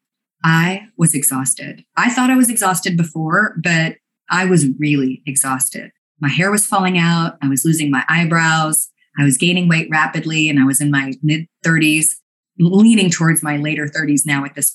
I 0.44 0.88
was 0.98 1.14
exhausted. 1.14 1.84
I 1.98 2.10
thought 2.10 2.30
I 2.30 2.38
was 2.38 2.50
exhausted 2.50 2.98
before, 2.98 3.56
but 3.62 3.96
I 4.30 4.46
was 4.46 4.68
really 4.80 5.22
exhausted. 5.26 5.92
My 6.20 6.30
hair 6.30 6.52
was 6.52 6.66
falling 6.66 6.98
out. 6.98 7.38
I 7.42 7.50
was 7.50 7.66
losing 7.66 7.92
my 7.92 8.04
eyebrows. 8.10 8.90
I 9.20 9.24
was 9.24 9.38
gaining 9.38 9.68
weight 9.68 9.88
rapidly 9.90 10.50
and 10.50 10.60
I 10.60 10.66
was 10.66 10.82
in 10.82 10.92
my 10.92 11.14
mid 11.22 11.48
30s 11.66 12.16
leaning 12.58 13.10
towards 13.10 13.44
my 13.44 13.58
later 13.58 13.88
30s 13.88 14.22
now 14.26 14.46
at 14.46 14.56
this. 14.56 14.72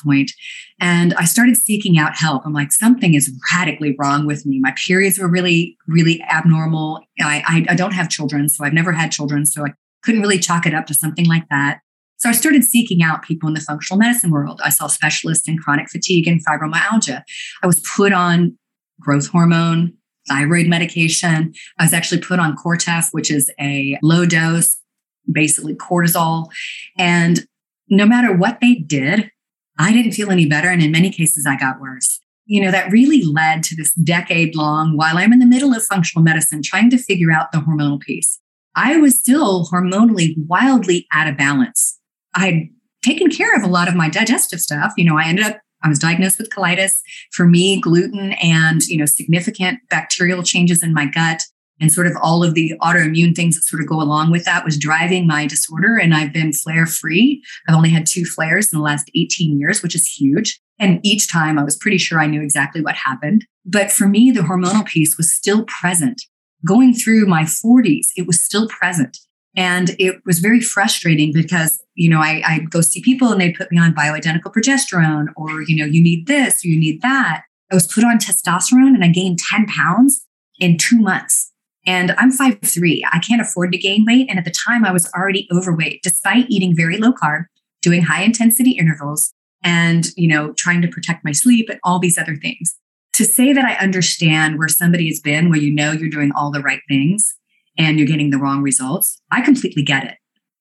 And 0.81 1.15
I 1.15 1.25
started 1.25 1.57
seeking 1.57 1.99
out 1.99 2.17
help. 2.17 2.45
I'm 2.45 2.53
like, 2.53 2.73
something 2.73 3.15
is 3.15 3.33
radically 3.53 3.97
wrong 3.99 4.27
with 4.27 4.45
me. 4.47 4.59
My 4.61 4.75
periods 4.87 5.19
were 5.19 5.29
really, 5.29 5.77
really 5.87 6.23
abnormal. 6.31 7.01
I, 7.21 7.43
I, 7.47 7.73
I, 7.73 7.75
don't 7.75 7.93
have 7.93 8.09
children, 8.09 8.49
so 8.49 8.65
I've 8.65 8.73
never 8.73 8.93
had 8.93 9.13
children. 9.13 9.47
So 9.47 9.67
I 9.67 9.73
couldn't 10.03 10.21
really 10.21 10.39
chalk 10.39 10.67
it 10.67 10.75
up 10.75 10.87
to 10.87 10.95
something 10.95 11.27
like 11.27 11.49
that. 11.51 11.81
So 12.19 12.29
I 12.29 12.33
started 12.33 12.65
seeking 12.65 13.03
out 13.03 13.23
people 13.23 13.49
in 13.49 13.55
the 13.55 13.61
functional 13.61 13.99
medicine 13.99 14.31
world. 14.31 14.61
I 14.63 14.69
saw 14.69 14.87
specialists 14.87 15.49
in 15.49 15.59
chronic 15.59 15.89
fatigue 15.89 16.29
and 16.29 16.45
fibromyalgia. 16.45 17.23
I 17.63 17.67
was 17.67 17.81
put 17.81 18.13
on 18.13 18.59
growth 19.01 19.29
hormone, 19.29 19.95
thyroid 20.29 20.67
medication. 20.67 21.55
I 21.79 21.85
was 21.85 21.95
actually 21.95 22.21
put 22.21 22.39
on 22.39 22.57
Cortef, 22.57 23.09
which 23.13 23.31
is 23.31 23.51
a 23.59 23.99
low 24.03 24.27
dose 24.27 24.77
basically 25.33 25.75
cortisol. 25.75 26.47
And 26.99 27.47
no 27.91 28.07
matter 28.07 28.35
what 28.35 28.61
they 28.61 28.77
did, 28.77 29.31
I 29.79 29.93
didn't 29.93 30.13
feel 30.13 30.31
any 30.31 30.47
better. 30.47 30.69
And 30.69 30.83
in 30.83 30.93
many 30.93 31.11
cases, 31.11 31.47
I 31.47 31.57
got 31.57 31.81
worse. 31.81 32.21
You 32.47 32.63
know, 32.63 32.71
that 32.71 32.91
really 32.91 33.23
led 33.23 33.63
to 33.65 33.77
this 33.77 33.93
decade 33.95 34.57
long, 34.57 34.97
while 34.97 35.19
I'm 35.19 35.33
in 35.33 35.39
the 35.39 35.47
middle 35.47 35.75
of 35.75 35.83
functional 35.85 36.23
medicine, 36.23 36.63
trying 36.63 36.91
to 36.91 36.99
figure 36.99 37.31
out 37.31 37.53
the 37.53 37.59
hormonal 37.59 38.01
piece. 38.01 38.41
I 38.75 38.97
was 38.97 39.19
still 39.19 39.67
hormonally 39.67 40.35
wildly 40.47 41.07
out 41.13 41.29
of 41.29 41.37
balance. 41.37 41.99
I'd 42.35 42.69
taken 43.05 43.31
care 43.31 43.55
of 43.57 43.63
a 43.63 43.69
lot 43.69 43.89
of 43.89 43.95
my 43.95 44.09
digestive 44.09 44.61
stuff. 44.61 44.93
You 44.97 45.05
know, 45.05 45.19
I 45.19 45.27
ended 45.27 45.47
up, 45.47 45.59
I 45.83 45.89
was 45.89 45.99
diagnosed 45.99 46.39
with 46.39 46.51
colitis. 46.51 46.93
For 47.33 47.47
me, 47.47 47.81
gluten 47.81 48.33
and, 48.43 48.83
you 48.83 48.99
know, 48.99 49.07
significant 49.07 49.81
bacterial 49.89 50.43
changes 50.43 50.83
in 50.83 50.93
my 50.93 51.07
gut 51.07 51.43
and 51.81 51.93
sort 51.93 52.07
of 52.07 52.13
all 52.21 52.45
of 52.45 52.55
the 52.55 52.75
autoimmune 52.83 53.35
things 53.35 53.57
that 53.57 53.63
sort 53.63 53.83
of 53.83 53.89
go 53.89 54.01
along 54.01 54.31
with 54.31 54.45
that 54.45 54.65
was 54.65 54.79
driving 54.79 55.27
my 55.27 55.47
disorder. 55.47 55.97
And 55.97 56.15
I've 56.15 56.33
been 56.33 56.53
flare 56.53 56.87
free. 56.87 57.43
I've 57.69 57.75
only 57.75 57.91
had 57.91 58.07
two 58.07 58.25
flares 58.25 58.73
in 58.73 58.79
the 58.79 58.85
last 58.85 59.11
18 59.15 59.59
years, 59.59 59.83
which 59.83 59.95
is 59.95 60.07
huge. 60.07 60.61
And 60.79 61.01
each 61.03 61.31
time 61.31 61.59
I 61.59 61.65
was 61.65 61.77
pretty 61.77 61.99
sure 61.99 62.21
I 62.21 62.27
knew 62.27 62.43
exactly 62.43 62.81
what 62.81 62.97
happened. 62.97 63.47
But 63.65 63.91
for 63.91 64.09
me, 64.09 64.31
the 64.31 64.41
hormonal 64.41 64.87
piece 64.87 65.17
was 65.17 65.33
still 65.33 65.65
present. 65.65 66.23
Going 66.67 66.95
through 66.95 67.27
my 67.27 67.43
40s, 67.43 68.07
it 68.17 68.27
was 68.27 68.45
still 68.45 68.69
present. 68.69 69.17
And 69.57 69.91
it 69.99 70.17
was 70.25 70.39
very 70.39 70.61
frustrating 70.61 71.33
because, 71.33 71.83
you 71.95 72.09
know, 72.09 72.21
I, 72.21 72.43
I 72.47 72.59
go 72.71 72.81
see 72.81 73.03
people 73.03 73.33
and 73.33 73.41
they 73.41 73.53
put 73.53 73.73
me 73.73 73.79
on 73.79 73.95
bioidentical 73.95 74.53
progesterone 74.53 75.27
or, 75.37 75.63
you 75.63 75.77
know, 75.77 75.85
you 75.85 76.03
need 76.03 76.27
this, 76.27 76.65
you 76.65 76.79
need 76.79 77.03
that. 77.03 77.43
I 77.71 77.75
was 77.75 77.87
put 77.87 78.05
on 78.05 78.19
testosterone 78.19 78.95
and 78.95 79.05
I 79.05 79.09
gained 79.09 79.39
10 79.39 79.67
pounds 79.67 80.27
in 80.59 80.77
two 80.77 81.01
months. 81.01 81.53
And 81.87 82.13
I'm 82.13 82.31
five 82.31 82.59
three. 82.63 83.05
I 83.11 83.19
can't 83.21 83.41
afford 83.41 83.73
to 83.73 83.79
gain 83.79 84.05
weight. 84.07 84.29
And 84.29 84.39
at 84.39 84.45
the 84.45 84.51
time, 84.53 84.85
I 84.85 84.93
was 84.93 85.11
already 85.15 85.49
overweight, 85.53 86.03
despite 86.03 86.47
eating 86.49 86.77
very 86.77 86.99
low 86.99 87.13
carb, 87.13 87.45
doing 87.83 88.03
high 88.03 88.23
intensity 88.23 88.73
intervals, 88.73 89.33
and 89.65 90.09
you 90.17 90.29
know, 90.29 90.53
trying 90.55 90.83
to 90.83 90.89
protect 90.89 91.25
my 91.25 91.33
sleep 91.33 91.69
and 91.71 91.81
all 91.83 91.99
these 91.99 92.19
other 92.19 92.37
things. 92.37 92.77
To 93.15 93.25
say 93.25 93.53
that 93.53 93.65
I 93.65 93.75
understand 93.83 94.59
where 94.59 94.69
somebody 94.69 95.09
has 95.09 95.21
been, 95.21 95.51
where 95.51 95.59
you 95.59 95.73
know 95.73 95.93
you're 95.93 96.11
doing 96.11 96.33
all 96.35 96.51
the 96.51 96.61
right 96.61 96.81
things, 96.89 97.35
and 97.79 97.99
you're 97.99 98.07
getting 98.09 98.31
the 98.31 98.39
wrong 98.39 98.63
results. 98.63 99.21
I 99.31 99.41
completely 99.41 99.83
get 99.83 100.05
it. 100.05 100.17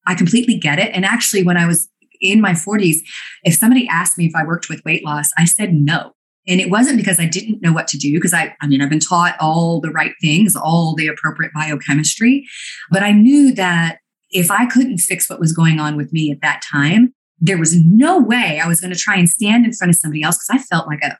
I 0.07 0.15
completely 0.15 0.57
get 0.57 0.79
it. 0.79 0.91
And 0.95 1.05
actually, 1.05 1.43
when 1.43 1.57
I 1.57 1.67
was 1.67 1.89
in 2.21 2.41
my 2.41 2.51
40s, 2.51 2.97
if 3.43 3.55
somebody 3.55 3.87
asked 3.87 4.17
me 4.17 4.25
if 4.25 4.35
I 4.35 4.43
worked 4.43 4.69
with 4.69 4.83
weight 4.85 5.05
loss, 5.05 5.31
I 5.37 5.45
said 5.45 5.73
no. 5.73 6.13
And 6.49 6.59
it 6.59 6.71
wasn't 6.71 6.97
because 6.97 7.19
I 7.19 7.27
didn't 7.27 7.61
know 7.61 7.71
what 7.71 7.87
to 7.89 7.97
do, 7.97 8.13
because 8.15 8.33
I, 8.33 8.55
I 8.59 8.67
mean, 8.67 8.81
I've 8.81 8.89
been 8.89 8.99
taught 8.99 9.37
all 9.39 9.79
the 9.79 9.91
right 9.91 10.13
things, 10.19 10.55
all 10.55 10.95
the 10.95 11.07
appropriate 11.07 11.53
biochemistry, 11.53 12.45
but 12.89 13.03
I 13.03 13.11
knew 13.11 13.53
that 13.53 13.99
if 14.31 14.49
I 14.49 14.65
couldn't 14.65 14.97
fix 14.97 15.29
what 15.29 15.39
was 15.39 15.53
going 15.53 15.79
on 15.79 15.95
with 15.95 16.11
me 16.11 16.31
at 16.31 16.41
that 16.41 16.63
time, 16.69 17.13
there 17.39 17.57
was 17.57 17.79
no 17.85 18.19
way 18.19 18.59
I 18.59 18.67
was 18.67 18.81
going 18.81 18.93
to 18.93 18.99
try 18.99 19.15
and 19.15 19.29
stand 19.29 19.65
in 19.65 19.73
front 19.73 19.89
of 19.89 19.95
somebody 19.95 20.23
else 20.23 20.37
because 20.37 20.61
I 20.61 20.63
felt 20.63 20.87
like 20.87 21.03
a 21.03 21.17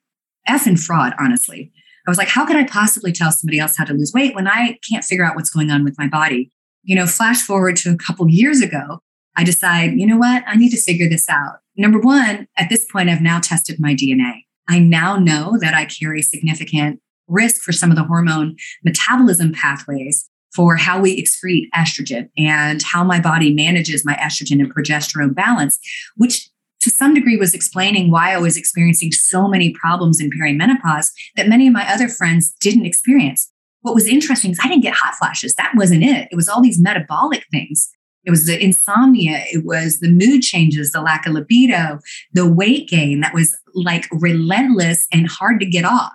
effing 0.50 0.80
fraud, 0.80 1.14
honestly. 1.20 1.72
I 2.08 2.10
was 2.10 2.18
like, 2.18 2.28
how 2.28 2.46
could 2.46 2.56
I 2.56 2.64
possibly 2.64 3.12
tell 3.12 3.32
somebody 3.32 3.60
else 3.60 3.78
how 3.78 3.86
to 3.86 3.94
lose 3.94 4.12
weight 4.14 4.34
when 4.34 4.48
I 4.48 4.80
can't 4.90 5.06
figure 5.06 5.24
out 5.24 5.36
what's 5.36 5.52
going 5.52 5.70
on 5.70 5.84
with 5.84 5.98
my 5.98 6.08
body? 6.08 6.52
You 6.84 6.96
know, 6.96 7.06
flash 7.06 7.42
forward 7.42 7.76
to 7.78 7.92
a 7.92 7.98
couple 7.98 8.28
years 8.30 8.62
ago, 8.62 9.00
I 9.38 9.44
decide, 9.44 10.00
you 10.00 10.08
know 10.08 10.18
what? 10.18 10.44
I 10.48 10.56
need 10.56 10.72
to 10.72 10.82
figure 10.82 11.08
this 11.08 11.30
out. 11.30 11.60
Number 11.78 12.00
one, 12.00 12.48
at 12.58 12.70
this 12.70 12.86
point, 12.92 13.10
I've 13.10 13.22
now 13.22 13.40
tested 13.40 13.80
my 13.80 13.94
DNA. 13.94 14.44
I 14.70 14.80
now 14.80 15.18
know 15.18 15.58
that 15.60 15.74
I 15.74 15.86
carry 15.86 16.22
significant 16.22 17.02
risk 17.28 17.62
for 17.62 17.72
some 17.72 17.90
of 17.90 17.98
the 17.98 18.04
hormone 18.04 18.56
metabolism 18.84 19.52
pathways 19.52 20.30
for 20.54 20.76
how 20.76 21.00
we 21.00 21.22
excrete 21.22 21.68
estrogen 21.76 22.30
and 22.38 22.82
how 22.82 23.04
my 23.04 23.20
body 23.20 23.54
manages 23.54 24.06
my 24.06 24.16
estrogen 24.16 24.60
and 24.60 24.74
progesterone 24.74 25.36
balance, 25.36 25.80
which 26.16 26.50
to 26.82 26.90
some 26.90 27.14
degree 27.14 27.38
was 27.38 27.54
explaining 27.54 28.10
why 28.10 28.34
I 28.34 28.38
was 28.38 28.58
experiencing 28.58 29.12
so 29.12 29.48
many 29.48 29.72
problems 29.74 30.20
in 30.20 30.32
perimenopause 30.32 31.12
that 31.36 31.50
many 31.50 31.68
of 31.68 31.74
my 31.74 31.92
other 31.92 32.08
friends 32.08 32.54
didn't 32.62 32.86
experience. 32.86 33.52
What 33.82 33.96
was 33.96 34.08
interesting 34.08 34.52
is 34.52 34.60
I 34.64 34.68
didn't 34.68 34.84
get 34.84 34.96
hot 34.96 35.16
flashes. 35.16 35.56
That 35.56 35.74
wasn't 35.76 36.04
it. 36.04 36.30
It 36.32 36.36
was 36.36 36.48
all 36.48 36.62
these 36.62 36.80
metabolic 36.80 37.46
things. 37.52 37.90
It 38.30 38.32
was 38.32 38.46
the 38.46 38.64
insomnia. 38.64 39.44
It 39.52 39.66
was 39.66 40.02
the 40.02 40.12
mood 40.12 40.44
changes, 40.44 40.92
the 40.92 41.02
lack 41.02 41.26
of 41.26 41.34
libido, 41.34 41.98
the 42.32 42.48
weight 42.48 42.88
gain 42.88 43.22
that 43.22 43.34
was 43.34 43.58
like 43.74 44.06
relentless 44.12 45.08
and 45.12 45.28
hard 45.28 45.60
to 45.62 45.66
get 45.66 45.84
off, 45.84 46.14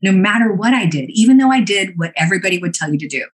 no 0.00 0.12
matter 0.12 0.52
what 0.52 0.74
I 0.74 0.86
did, 0.86 1.10
even 1.10 1.38
though 1.38 1.50
I 1.50 1.60
did 1.60 1.94
what 1.96 2.12
everybody 2.16 2.58
would 2.58 2.72
tell 2.72 2.92
you 2.92 2.98
to 2.98 3.08
do 3.08 3.26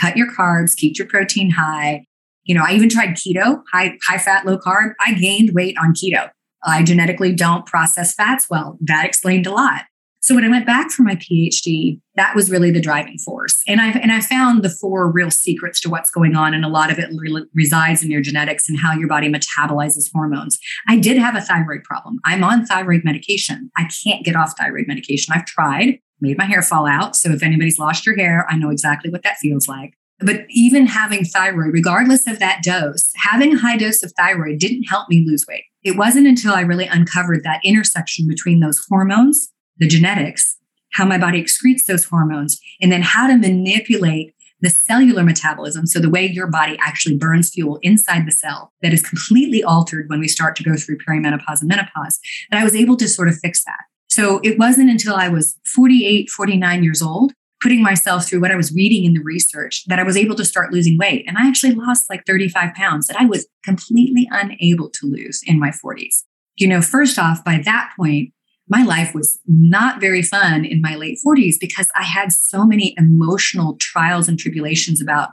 cut 0.00 0.16
your 0.16 0.30
carbs, 0.30 0.76
keep 0.76 0.98
your 0.98 1.06
protein 1.06 1.48
high, 1.48 2.04
you 2.44 2.54
know, 2.54 2.64
I 2.66 2.72
even 2.72 2.88
tried 2.88 3.10
keto, 3.10 3.62
high, 3.72 3.96
high 4.04 4.18
fat, 4.18 4.44
low 4.44 4.58
carb. 4.58 4.94
I 5.00 5.14
gained 5.14 5.54
weight 5.54 5.76
on 5.80 5.94
keto. 5.94 6.28
I 6.64 6.82
genetically 6.82 7.32
don't 7.32 7.64
process 7.64 8.12
fats 8.12 8.46
well. 8.50 8.76
That 8.80 9.06
explained 9.06 9.46
a 9.46 9.52
lot. 9.52 9.84
So 10.26 10.34
when 10.34 10.42
I 10.42 10.48
went 10.48 10.66
back 10.66 10.90
for 10.90 11.04
my 11.04 11.14
PhD, 11.14 12.00
that 12.16 12.34
was 12.34 12.50
really 12.50 12.72
the 12.72 12.80
driving 12.80 13.16
force. 13.16 13.62
And 13.68 13.80
I 13.80 13.90
and 13.90 14.10
I 14.10 14.20
found 14.20 14.64
the 14.64 14.68
four 14.68 15.08
real 15.08 15.30
secrets 15.30 15.80
to 15.82 15.88
what's 15.88 16.10
going 16.10 16.34
on, 16.34 16.52
and 16.52 16.64
a 16.64 16.68
lot 16.68 16.90
of 16.90 16.98
it 16.98 17.10
re- 17.16 17.46
resides 17.54 18.02
in 18.02 18.10
your 18.10 18.20
genetics 18.20 18.68
and 18.68 18.76
how 18.76 18.92
your 18.92 19.06
body 19.06 19.32
metabolizes 19.32 20.10
hormones. 20.12 20.58
I 20.88 20.98
did 20.98 21.16
have 21.16 21.36
a 21.36 21.40
thyroid 21.40 21.84
problem. 21.84 22.18
I'm 22.24 22.42
on 22.42 22.66
thyroid 22.66 23.02
medication. 23.04 23.70
I 23.76 23.88
can't 24.02 24.24
get 24.24 24.34
off 24.34 24.54
thyroid 24.58 24.88
medication. 24.88 25.32
I've 25.32 25.46
tried, 25.46 26.00
made 26.20 26.38
my 26.38 26.44
hair 26.44 26.60
fall 26.60 26.88
out. 26.88 27.14
So 27.14 27.30
if 27.30 27.44
anybody's 27.44 27.78
lost 27.78 28.04
your 28.04 28.16
hair, 28.16 28.48
I 28.50 28.56
know 28.56 28.70
exactly 28.70 29.12
what 29.12 29.22
that 29.22 29.36
feels 29.36 29.68
like. 29.68 29.92
But 30.18 30.46
even 30.50 30.88
having 30.88 31.24
thyroid, 31.24 31.72
regardless 31.72 32.26
of 32.26 32.40
that 32.40 32.64
dose, 32.64 33.12
having 33.14 33.54
a 33.54 33.58
high 33.58 33.76
dose 33.76 34.02
of 34.02 34.12
thyroid 34.18 34.58
didn't 34.58 34.84
help 34.84 35.08
me 35.08 35.24
lose 35.24 35.44
weight. 35.48 35.62
It 35.84 35.96
wasn't 35.96 36.26
until 36.26 36.52
I 36.52 36.62
really 36.62 36.88
uncovered 36.88 37.44
that 37.44 37.60
intersection 37.62 38.26
between 38.26 38.58
those 38.58 38.84
hormones, 38.88 39.52
the 39.78 39.86
genetics, 39.86 40.56
how 40.92 41.04
my 41.04 41.18
body 41.18 41.42
excretes 41.42 41.84
those 41.86 42.04
hormones, 42.04 42.60
and 42.80 42.90
then 42.90 43.02
how 43.02 43.26
to 43.26 43.36
manipulate 43.36 44.34
the 44.60 44.70
cellular 44.70 45.22
metabolism. 45.22 45.86
So, 45.86 45.98
the 45.98 46.10
way 46.10 46.26
your 46.26 46.46
body 46.46 46.78
actually 46.80 47.16
burns 47.16 47.50
fuel 47.50 47.78
inside 47.82 48.26
the 48.26 48.32
cell 48.32 48.72
that 48.82 48.92
is 48.92 49.02
completely 49.02 49.62
altered 49.62 50.08
when 50.08 50.20
we 50.20 50.28
start 50.28 50.56
to 50.56 50.64
go 50.64 50.76
through 50.76 50.98
perimenopause 50.98 51.60
and 51.60 51.68
menopause, 51.68 52.18
that 52.50 52.60
I 52.60 52.64
was 52.64 52.74
able 52.74 52.96
to 52.96 53.08
sort 53.08 53.28
of 53.28 53.36
fix 53.36 53.64
that. 53.64 53.84
So, 54.08 54.40
it 54.42 54.58
wasn't 54.58 54.90
until 54.90 55.14
I 55.14 55.28
was 55.28 55.58
48, 55.64 56.30
49 56.30 56.82
years 56.82 57.02
old 57.02 57.32
putting 57.62 57.82
myself 57.82 58.26
through 58.26 58.40
what 58.40 58.50
I 58.50 58.56
was 58.56 58.72
reading 58.72 59.04
in 59.04 59.14
the 59.14 59.22
research 59.22 59.84
that 59.86 59.98
I 59.98 60.02
was 60.02 60.16
able 60.16 60.36
to 60.36 60.44
start 60.44 60.72
losing 60.72 60.98
weight. 60.98 61.24
And 61.26 61.38
I 61.38 61.48
actually 61.48 61.74
lost 61.74 62.08
like 62.10 62.24
35 62.26 62.74
pounds 62.74 63.06
that 63.06 63.18
I 63.18 63.24
was 63.24 63.48
completely 63.64 64.28
unable 64.30 64.90
to 64.90 65.06
lose 65.06 65.40
in 65.46 65.58
my 65.58 65.70
40s. 65.70 66.24
You 66.56 66.68
know, 66.68 66.80
first 66.82 67.18
off, 67.18 67.44
by 67.44 67.60
that 67.64 67.92
point, 67.98 68.32
my 68.68 68.82
life 68.82 69.14
was 69.14 69.38
not 69.46 70.00
very 70.00 70.22
fun 70.22 70.64
in 70.64 70.80
my 70.80 70.96
late 70.96 71.18
40s 71.24 71.54
because 71.60 71.88
I 71.94 72.02
had 72.02 72.32
so 72.32 72.66
many 72.66 72.94
emotional 72.98 73.76
trials 73.80 74.28
and 74.28 74.38
tribulations 74.38 75.00
about 75.00 75.30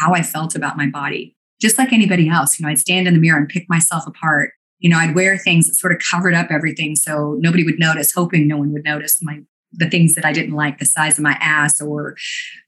how 0.00 0.14
I 0.14 0.22
felt 0.22 0.54
about 0.54 0.76
my 0.76 0.88
body. 0.88 1.34
Just 1.60 1.78
like 1.78 1.92
anybody 1.92 2.28
else, 2.28 2.58
you 2.58 2.64
know, 2.64 2.70
I'd 2.70 2.78
stand 2.78 3.08
in 3.08 3.14
the 3.14 3.20
mirror 3.20 3.38
and 3.38 3.48
pick 3.48 3.68
myself 3.68 4.06
apart. 4.06 4.52
You 4.78 4.90
know, 4.90 4.98
I'd 4.98 5.14
wear 5.14 5.38
things 5.38 5.66
that 5.66 5.74
sort 5.74 5.92
of 5.92 6.02
covered 6.10 6.34
up 6.34 6.50
everything 6.50 6.94
so 6.96 7.36
nobody 7.40 7.64
would 7.64 7.78
notice, 7.78 8.12
hoping 8.12 8.46
no 8.46 8.58
one 8.58 8.72
would 8.72 8.84
notice 8.84 9.18
my 9.22 9.40
the 9.72 9.90
things 9.90 10.14
that 10.14 10.24
I 10.24 10.32
didn't 10.32 10.54
like, 10.54 10.78
the 10.78 10.86
size 10.86 11.18
of 11.18 11.24
my 11.24 11.36
ass 11.40 11.80
or 11.80 12.16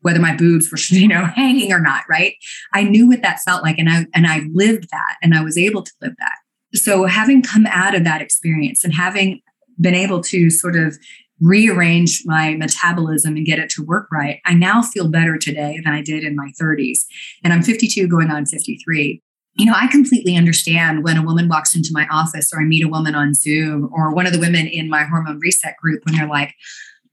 whether 0.02 0.18
my 0.18 0.34
boobs 0.34 0.70
were, 0.70 0.78
you 0.96 1.08
know, 1.08 1.26
hanging 1.26 1.72
or 1.72 1.80
not, 1.80 2.02
right? 2.08 2.34
I 2.74 2.82
knew 2.82 3.08
what 3.08 3.22
that 3.22 3.40
felt 3.40 3.62
like 3.62 3.78
and 3.78 3.88
I 3.88 4.06
and 4.14 4.26
I 4.26 4.42
lived 4.52 4.88
that 4.90 5.16
and 5.22 5.34
I 5.34 5.42
was 5.42 5.56
able 5.56 5.82
to 5.82 5.92
live 6.00 6.14
that. 6.18 6.36
So 6.74 7.06
having 7.06 7.42
come 7.42 7.66
out 7.66 7.94
of 7.94 8.04
that 8.04 8.20
experience 8.20 8.84
and 8.84 8.92
having 8.92 9.40
been 9.80 9.94
able 9.94 10.22
to 10.22 10.50
sort 10.50 10.76
of 10.76 10.98
rearrange 11.40 12.22
my 12.24 12.54
metabolism 12.54 13.36
and 13.36 13.46
get 13.46 13.58
it 13.58 13.70
to 13.70 13.84
work 13.84 14.08
right, 14.10 14.40
I 14.44 14.54
now 14.54 14.82
feel 14.82 15.08
better 15.08 15.38
today 15.38 15.80
than 15.84 15.94
I 15.94 16.02
did 16.02 16.24
in 16.24 16.34
my 16.34 16.50
30s. 16.60 16.98
And 17.44 17.52
I'm 17.52 17.62
52 17.62 18.08
going 18.08 18.30
on 18.30 18.46
53 18.46 19.22
you 19.58 19.66
know, 19.66 19.74
I 19.74 19.88
completely 19.88 20.36
understand 20.36 21.02
when 21.02 21.16
a 21.16 21.22
woman 21.22 21.48
walks 21.48 21.74
into 21.74 21.90
my 21.92 22.06
office 22.12 22.52
or 22.52 22.60
I 22.60 22.64
meet 22.64 22.84
a 22.84 22.88
woman 22.88 23.16
on 23.16 23.34
Zoom 23.34 23.90
or 23.92 24.14
one 24.14 24.24
of 24.24 24.32
the 24.32 24.38
women 24.38 24.68
in 24.68 24.88
my 24.88 25.02
hormone 25.02 25.40
reset 25.40 25.76
group 25.78 26.06
when 26.06 26.14
they're 26.14 26.28
like, 26.28 26.54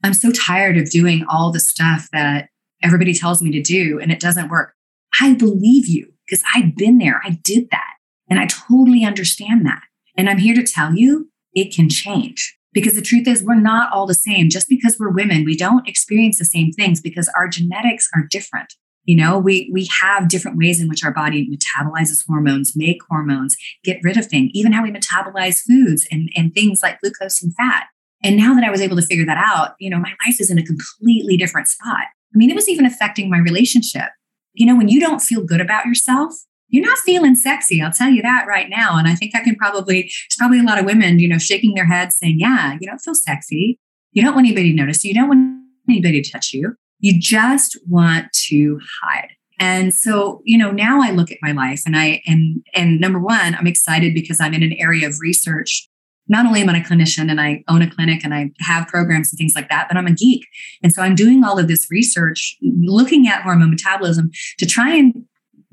I'm 0.04 0.14
so 0.14 0.32
tired 0.32 0.78
of 0.78 0.92
doing 0.92 1.26
all 1.28 1.52
the 1.52 1.60
stuff 1.60 2.08
that 2.14 2.50
everybody 2.84 3.16
tells 3.16 3.42
me 3.42 3.52
to 3.52 3.62
do 3.62 4.00
and 4.00 4.12
it 4.12 4.20
doesn't 4.20 4.50
work. 4.50 4.76
I 5.20 5.34
believe 5.34 5.88
you 5.88 6.14
because 6.28 6.44
I've 6.54 6.76
been 6.76 7.00
there. 7.00 7.20
I 7.24 7.40
did 7.44 7.70
that 7.72 7.94
and 8.30 8.40
I 8.40 8.46
totally 8.46 9.04
understand 9.04 9.66
that. 9.66 9.82
And 10.16 10.30
I'm 10.30 10.38
here 10.38 10.56
to 10.56 10.64
tell 10.64 10.94
you 10.94 11.32
it 11.56 11.74
can 11.74 11.90
change 11.90 12.56
because 12.74 12.94
the 12.94 13.02
truth 13.02 13.28
is 13.28 13.42
we're 13.42 13.56
not 13.56 13.92
all 13.92 14.06
the 14.06 14.14
same. 14.14 14.50
Just 14.50 14.68
because 14.70 14.98
we're 15.00 15.10
women, 15.10 15.46
we 15.46 15.56
don't 15.56 15.88
experience 15.88 16.38
the 16.38 16.46
same 16.46 16.72
things 16.72 17.02
because 17.02 17.32
our 17.36 17.48
genetics 17.48 18.10
are 18.14 18.28
different. 18.30 18.74
You 19.06 19.16
know, 19.16 19.38
we 19.38 19.70
we 19.72 19.88
have 20.02 20.28
different 20.28 20.58
ways 20.58 20.82
in 20.82 20.90
which 20.90 21.04
our 21.04 21.14
body 21.14 21.48
metabolizes 21.50 22.26
hormones, 22.28 22.74
make 22.76 23.00
hormones, 23.10 23.56
get 23.84 24.00
rid 24.04 24.18
of 24.18 24.26
things, 24.26 24.52
even 24.54 24.74
how 24.74 24.84
we 24.84 24.92
metabolize 24.92 25.62
foods 25.62 26.08
and, 26.12 26.30
and 26.36 26.54
things 26.54 26.82
like 26.84 27.00
glucose 27.02 27.42
and 27.42 27.56
fat. 27.56 27.86
And 28.24 28.36
now 28.36 28.56
that 28.56 28.64
I 28.64 28.72
was 28.72 28.82
able 28.82 28.96
to 28.96 29.06
figure 29.06 29.26
that 29.26 29.38
out, 29.38 29.76
you 29.80 29.90
know, 29.90 30.00
my 30.00 30.14
life 30.26 30.42
is 30.42 30.50
in 30.50 30.58
a 30.58 30.66
completely 30.66 31.38
different 31.38 31.68
spot. 31.68 32.06
I 32.34 32.38
mean, 32.38 32.50
it 32.50 32.56
was 32.56 32.68
even 32.68 32.86
affecting 32.86 33.30
my 33.30 33.38
relationship. 33.38 34.10
You 34.54 34.66
know, 34.66 34.76
when 34.76 34.90
you 34.90 35.00
don't 35.00 35.22
feel 35.22 35.44
good 35.44 35.62
about 35.62 35.86
yourself, 35.86 36.34
you're 36.70 36.86
not 36.86 36.98
feeling 37.00 37.36
sexy. 37.36 37.82
I'll 37.82 37.92
tell 37.92 38.10
you 38.10 38.22
that 38.22 38.46
right 38.48 38.70
now. 38.70 38.98
And 38.98 39.08
I 39.08 39.16
think 39.16 39.36
I 39.36 39.44
can 39.44 39.56
probably, 39.56 40.02
there's 40.02 40.36
probably 40.38 40.60
a 40.60 40.64
lot 40.64 40.80
of 40.80 40.86
women, 40.86 41.20
you 41.20 41.28
know, 41.28 41.38
shaking 41.38 41.74
their 41.74 41.86
heads 41.86 42.18
saying, 42.18 42.38
yeah, 42.40 42.78
you 42.80 42.88
don't 42.88 43.00
feel 43.00 43.16
sexy. 43.16 43.80
You 44.12 44.24
don't 44.24 44.36
want 44.36 44.48
anybody 44.48 44.72
to 44.72 44.76
notice 44.76 45.04
you. 45.04 45.14
Don't 45.14 45.30
want 45.30 45.62
anybody 45.90 46.22
to 46.22 46.32
touch 46.32 46.54
you. 46.54 46.76
You 47.00 47.20
just 47.20 47.78
want 47.88 48.32
to 48.48 48.80
hide. 49.04 49.30
And 49.60 49.94
so, 49.94 50.42
you 50.44 50.58
know, 50.58 50.72
now 50.72 51.02
I 51.02 51.12
look 51.12 51.32
at 51.32 51.38
my 51.42 51.52
life 51.52 51.84
and 51.86 51.96
I, 51.96 52.22
and, 52.26 52.64
and 52.74 53.00
number 53.00 53.20
one, 53.20 53.56
I'm 53.56 53.68
excited 53.68 54.14
because 54.14 54.42
I'm 54.42 54.54
in 54.54 54.64
an 54.64 54.74
area 54.74 55.08
of 55.08 55.20
research 55.22 55.88
not 56.28 56.46
only 56.46 56.62
am 56.62 56.70
I 56.70 56.80
a 56.80 56.84
clinician 56.84 57.30
and 57.30 57.40
I 57.40 57.64
own 57.68 57.82
a 57.82 57.90
clinic 57.90 58.24
and 58.24 58.34
I 58.34 58.52
have 58.62 58.88
programs 58.88 59.32
and 59.32 59.38
things 59.38 59.54
like 59.56 59.70
that, 59.70 59.88
but 59.88 59.98
I'm 59.98 60.08
a 60.08 60.12
geek. 60.12 60.46
And 60.82 60.92
so 60.92 61.02
I'm 61.02 61.16
doing 61.16 61.44
all 61.44 61.60
of 61.60 61.68
this 61.68 61.88
research, 61.92 62.58
looking 62.62 63.28
at 63.28 63.44
hormone 63.44 63.70
metabolism 63.70 64.32
to 64.58 64.66
try 64.66 64.96
and 64.96 65.14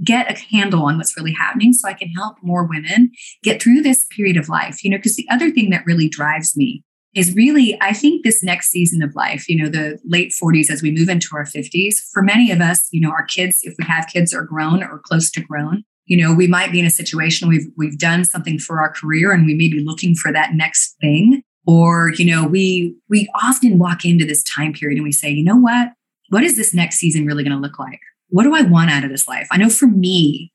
get 0.04 0.30
a 0.30 0.40
handle 0.54 0.84
on 0.84 0.96
what's 0.96 1.16
really 1.16 1.32
happening 1.32 1.72
so 1.72 1.88
I 1.88 1.94
can 1.94 2.08
help 2.10 2.36
more 2.42 2.64
women 2.64 3.10
get 3.42 3.62
through 3.62 3.82
this 3.82 4.06
period 4.16 4.36
of 4.36 4.48
life. 4.48 4.82
You 4.82 4.90
know, 4.90 4.96
because 4.96 5.16
the 5.16 5.28
other 5.30 5.50
thing 5.50 5.70
that 5.70 5.86
really 5.86 6.08
drives 6.08 6.56
me 6.56 6.82
is 7.14 7.34
really, 7.34 7.76
I 7.80 7.92
think 7.92 8.24
this 8.24 8.42
next 8.42 8.70
season 8.70 9.02
of 9.02 9.14
life, 9.14 9.48
you 9.48 9.62
know, 9.62 9.68
the 9.68 9.98
late 10.04 10.32
40s 10.42 10.70
as 10.70 10.82
we 10.82 10.90
move 10.90 11.10
into 11.10 11.28
our 11.34 11.44
50s, 11.44 11.96
for 12.12 12.22
many 12.22 12.50
of 12.50 12.60
us, 12.60 12.88
you 12.90 13.00
know, 13.00 13.10
our 13.10 13.24
kids, 13.26 13.60
if 13.62 13.74
we 13.78 13.84
have 13.84 14.06
kids, 14.06 14.32
are 14.32 14.44
grown 14.44 14.82
or 14.82 15.00
close 15.04 15.30
to 15.32 15.40
grown 15.42 15.84
you 16.06 16.16
know 16.16 16.34
we 16.34 16.46
might 16.46 16.72
be 16.72 16.80
in 16.80 16.86
a 16.86 16.90
situation 16.90 17.48
we've 17.48 17.68
we've 17.76 17.98
done 17.98 18.24
something 18.24 18.58
for 18.58 18.80
our 18.80 18.92
career 18.92 19.32
and 19.32 19.46
we 19.46 19.54
may 19.54 19.68
be 19.68 19.82
looking 19.84 20.14
for 20.14 20.32
that 20.32 20.54
next 20.54 20.96
thing 21.00 21.42
or 21.66 22.12
you 22.16 22.24
know 22.24 22.46
we 22.46 22.94
we 23.08 23.28
often 23.42 23.78
walk 23.78 24.04
into 24.04 24.24
this 24.24 24.42
time 24.42 24.72
period 24.72 24.96
and 24.96 25.04
we 25.04 25.12
say 25.12 25.30
you 25.30 25.44
know 25.44 25.56
what 25.56 25.90
what 26.30 26.42
is 26.42 26.56
this 26.56 26.74
next 26.74 26.96
season 26.96 27.26
really 27.26 27.44
going 27.44 27.56
to 27.56 27.62
look 27.62 27.78
like 27.78 28.00
what 28.32 28.42
do 28.42 28.54
i 28.54 28.62
want 28.62 28.90
out 28.90 29.04
of 29.04 29.10
this 29.10 29.28
life 29.28 29.46
i 29.50 29.56
know 29.56 29.70
for 29.70 29.86
me 29.86 30.52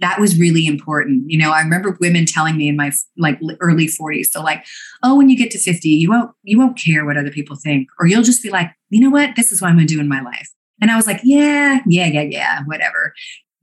that 0.00 0.20
was 0.20 0.38
really 0.38 0.66
important 0.66 1.24
you 1.30 1.38
know 1.38 1.50
i 1.50 1.60
remember 1.60 1.96
women 2.00 2.24
telling 2.26 2.56
me 2.56 2.68
in 2.68 2.76
my 2.76 2.92
like 3.18 3.40
early 3.60 3.86
40s 3.86 4.26
so 4.26 4.42
like 4.42 4.64
oh 5.02 5.16
when 5.16 5.28
you 5.28 5.36
get 5.36 5.50
to 5.50 5.58
50 5.58 5.88
you 5.88 6.10
won't 6.10 6.30
you 6.42 6.58
won't 6.58 6.78
care 6.78 7.04
what 7.04 7.16
other 7.16 7.30
people 7.30 7.56
think 7.56 7.88
or 7.98 8.06
you'll 8.06 8.22
just 8.22 8.42
be 8.42 8.50
like 8.50 8.70
you 8.90 9.00
know 9.00 9.10
what 9.10 9.36
this 9.36 9.50
is 9.50 9.60
what 9.60 9.70
i'm 9.70 9.78
to 9.78 9.84
do 9.84 10.00
in 10.00 10.08
my 10.08 10.20
life 10.20 10.48
And 10.80 10.90
I 10.90 10.96
was 10.96 11.06
like, 11.06 11.20
yeah, 11.22 11.80
yeah, 11.86 12.06
yeah, 12.06 12.22
yeah, 12.22 12.60
whatever. 12.64 13.12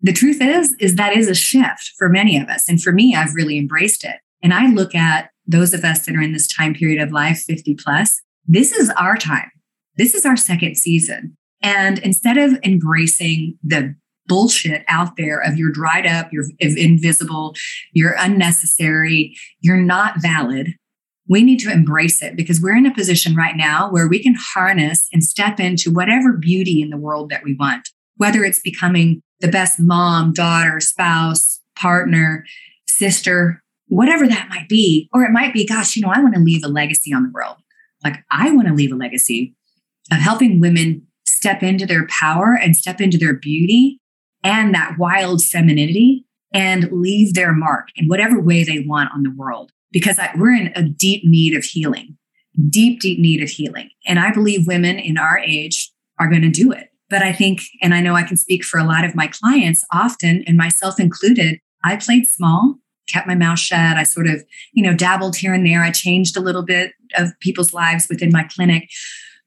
The 0.02 0.14
truth 0.14 0.42
is, 0.42 0.76
is 0.80 0.96
that 0.96 1.16
is 1.16 1.28
a 1.28 1.36
shift 1.36 1.94
for 1.98 2.10
many 2.10 2.38
of 2.38 2.48
us. 2.48 2.70
And 2.70 2.82
for 2.82 2.92
me, 2.92 3.16
I've 3.16 3.34
really 3.34 3.58
embraced 3.58 4.04
it. 4.04 4.18
And 4.44 4.54
I 4.54 4.68
look 4.68 4.94
at 4.94 5.32
those 5.48 5.74
of 5.74 5.84
us 5.84 6.06
that 6.06 6.16
are 6.16 6.22
in 6.22 6.34
this 6.34 6.48
time 6.48 6.74
period 6.74 7.02
of 7.02 7.12
life, 7.12 7.40
50 7.40 7.76
plus, 7.76 8.22
this 8.46 8.72
is 8.72 8.92
our 8.92 9.18
time. 9.18 9.50
This 9.98 10.14
is 10.14 10.26
our 10.26 10.38
second 10.38 10.78
season. 10.78 11.37
And 11.62 12.00
instead 12.00 12.38
of 12.38 12.60
embracing 12.64 13.58
the 13.64 13.96
bullshit 14.28 14.84
out 14.88 15.16
there 15.18 15.40
of 15.40 15.58
you're 15.58 15.72
dried 15.72 16.06
up, 16.06 16.30
you're 16.32 16.46
invisible, 16.60 17.56
you're 17.94 18.16
unnecessary, 18.18 19.36
you're 19.62 19.82
not 19.82 20.22
valid, 20.22 20.76
we 21.28 21.44
need 21.44 21.60
to 21.60 21.72
embrace 21.72 22.22
it 22.24 22.36
because 22.36 22.62
we're 22.62 22.76
in 22.76 22.86
a 22.86 22.94
position 22.94 23.36
right 23.36 23.56
now 23.56 23.92
where 23.92 24.08
we 24.08 24.22
can 24.22 24.36
harness 24.38 25.08
and 25.12 25.24
step 25.24 25.60
into 25.60 25.92
whatever 25.92 26.34
beauty 26.34 26.82
in 26.82 26.90
the 26.90 26.98
world 26.98 27.30
that 27.30 27.44
we 27.44 27.54
want, 27.56 27.90
whether 28.16 28.44
it's 28.44 28.62
becoming 28.62 29.22
the 29.42 29.50
best 29.50 29.80
mom, 29.80 30.34
daughter, 30.34 30.80
spouse, 30.80 31.60
partner, 31.76 32.46
sister, 32.88 33.62
whatever 33.88 34.28
that 34.28 34.50
might 34.50 34.70
be. 34.70 35.10
Or 35.14 35.24
it 35.24 35.32
might 35.32 35.54
be, 35.54 35.66
gosh, 35.66 35.96
you 35.96 36.02
know, 36.02 36.12
I 36.14 36.22
want 36.22 36.34
to 36.36 36.42
leave 36.42 36.64
a 36.64 36.70
legacy 36.70 37.14
on 37.14 37.24
the 37.24 37.32
world. 37.34 37.58
Like 38.04 38.24
I 38.32 38.52
want 38.52 38.68
to 38.68 38.74
leave 38.74 38.92
a 38.92 38.96
legacy 38.96 39.54
of 40.12 40.20
helping 40.20 40.62
women 40.62 41.07
step 41.38 41.62
into 41.62 41.86
their 41.86 42.08
power 42.08 42.58
and 42.60 42.76
step 42.76 43.00
into 43.00 43.18
their 43.18 43.36
beauty 43.36 44.00
and 44.44 44.74
that 44.74 44.96
wild 44.98 45.44
femininity 45.44 46.26
and 46.54 46.92
leave 46.92 47.34
their 47.36 47.54
mark 47.54 47.90
in 47.96 48.08
whatever 48.08 48.40
way 48.40 48.64
they 48.64 48.80
want 48.80 49.10
on 49.14 49.22
the 49.22 49.34
world 49.36 49.72
because 49.92 50.18
I, 50.18 50.32
we're 50.36 50.56
in 50.56 50.72
a 50.76 50.82
deep 50.82 51.24
need 51.24 51.56
of 51.56 51.64
healing, 51.64 52.18
deep, 52.70 53.00
deep 53.00 53.20
need 53.20 53.44
of 53.44 53.50
healing. 53.50 53.90
And 54.08 54.20
I 54.20 54.32
believe 54.32 54.66
women 54.66 54.98
in 54.98 55.18
our 55.18 55.38
age 55.38 55.92
are 56.20 56.30
going 56.30 56.42
to 56.42 56.50
do 56.50 56.72
it. 56.72 56.90
But 57.10 57.22
I 57.22 57.32
think, 57.32 57.62
and 57.82 57.94
I 57.94 58.02
know 58.02 58.16
I 58.16 58.24
can 58.24 58.38
speak 58.38 58.64
for 58.64 58.80
a 58.80 58.84
lot 58.84 59.06
of 59.06 59.16
my 59.16 59.28
clients 59.28 59.86
often, 59.94 60.44
and 60.46 60.58
myself 60.58 61.00
included, 61.00 61.60
I 61.86 61.96
played 61.96 62.26
small, 62.26 62.76
kept 63.08 63.28
my 63.28 63.36
mouth 63.36 63.60
shut. 63.60 63.98
I 63.98 64.04
sort 64.04 64.28
of, 64.28 64.44
you 64.74 64.84
know, 64.84 64.94
dabbled 64.94 65.38
here 65.38 65.54
and 65.54 65.66
there. 65.66 65.84
I 65.84 65.92
changed 65.92 66.36
a 66.36 66.42
little 66.42 66.64
bit 66.64 66.92
of 67.16 67.30
people's 67.40 67.74
lives 67.74 68.08
within 68.10 68.32
my 68.32 68.44
clinic, 68.44 68.90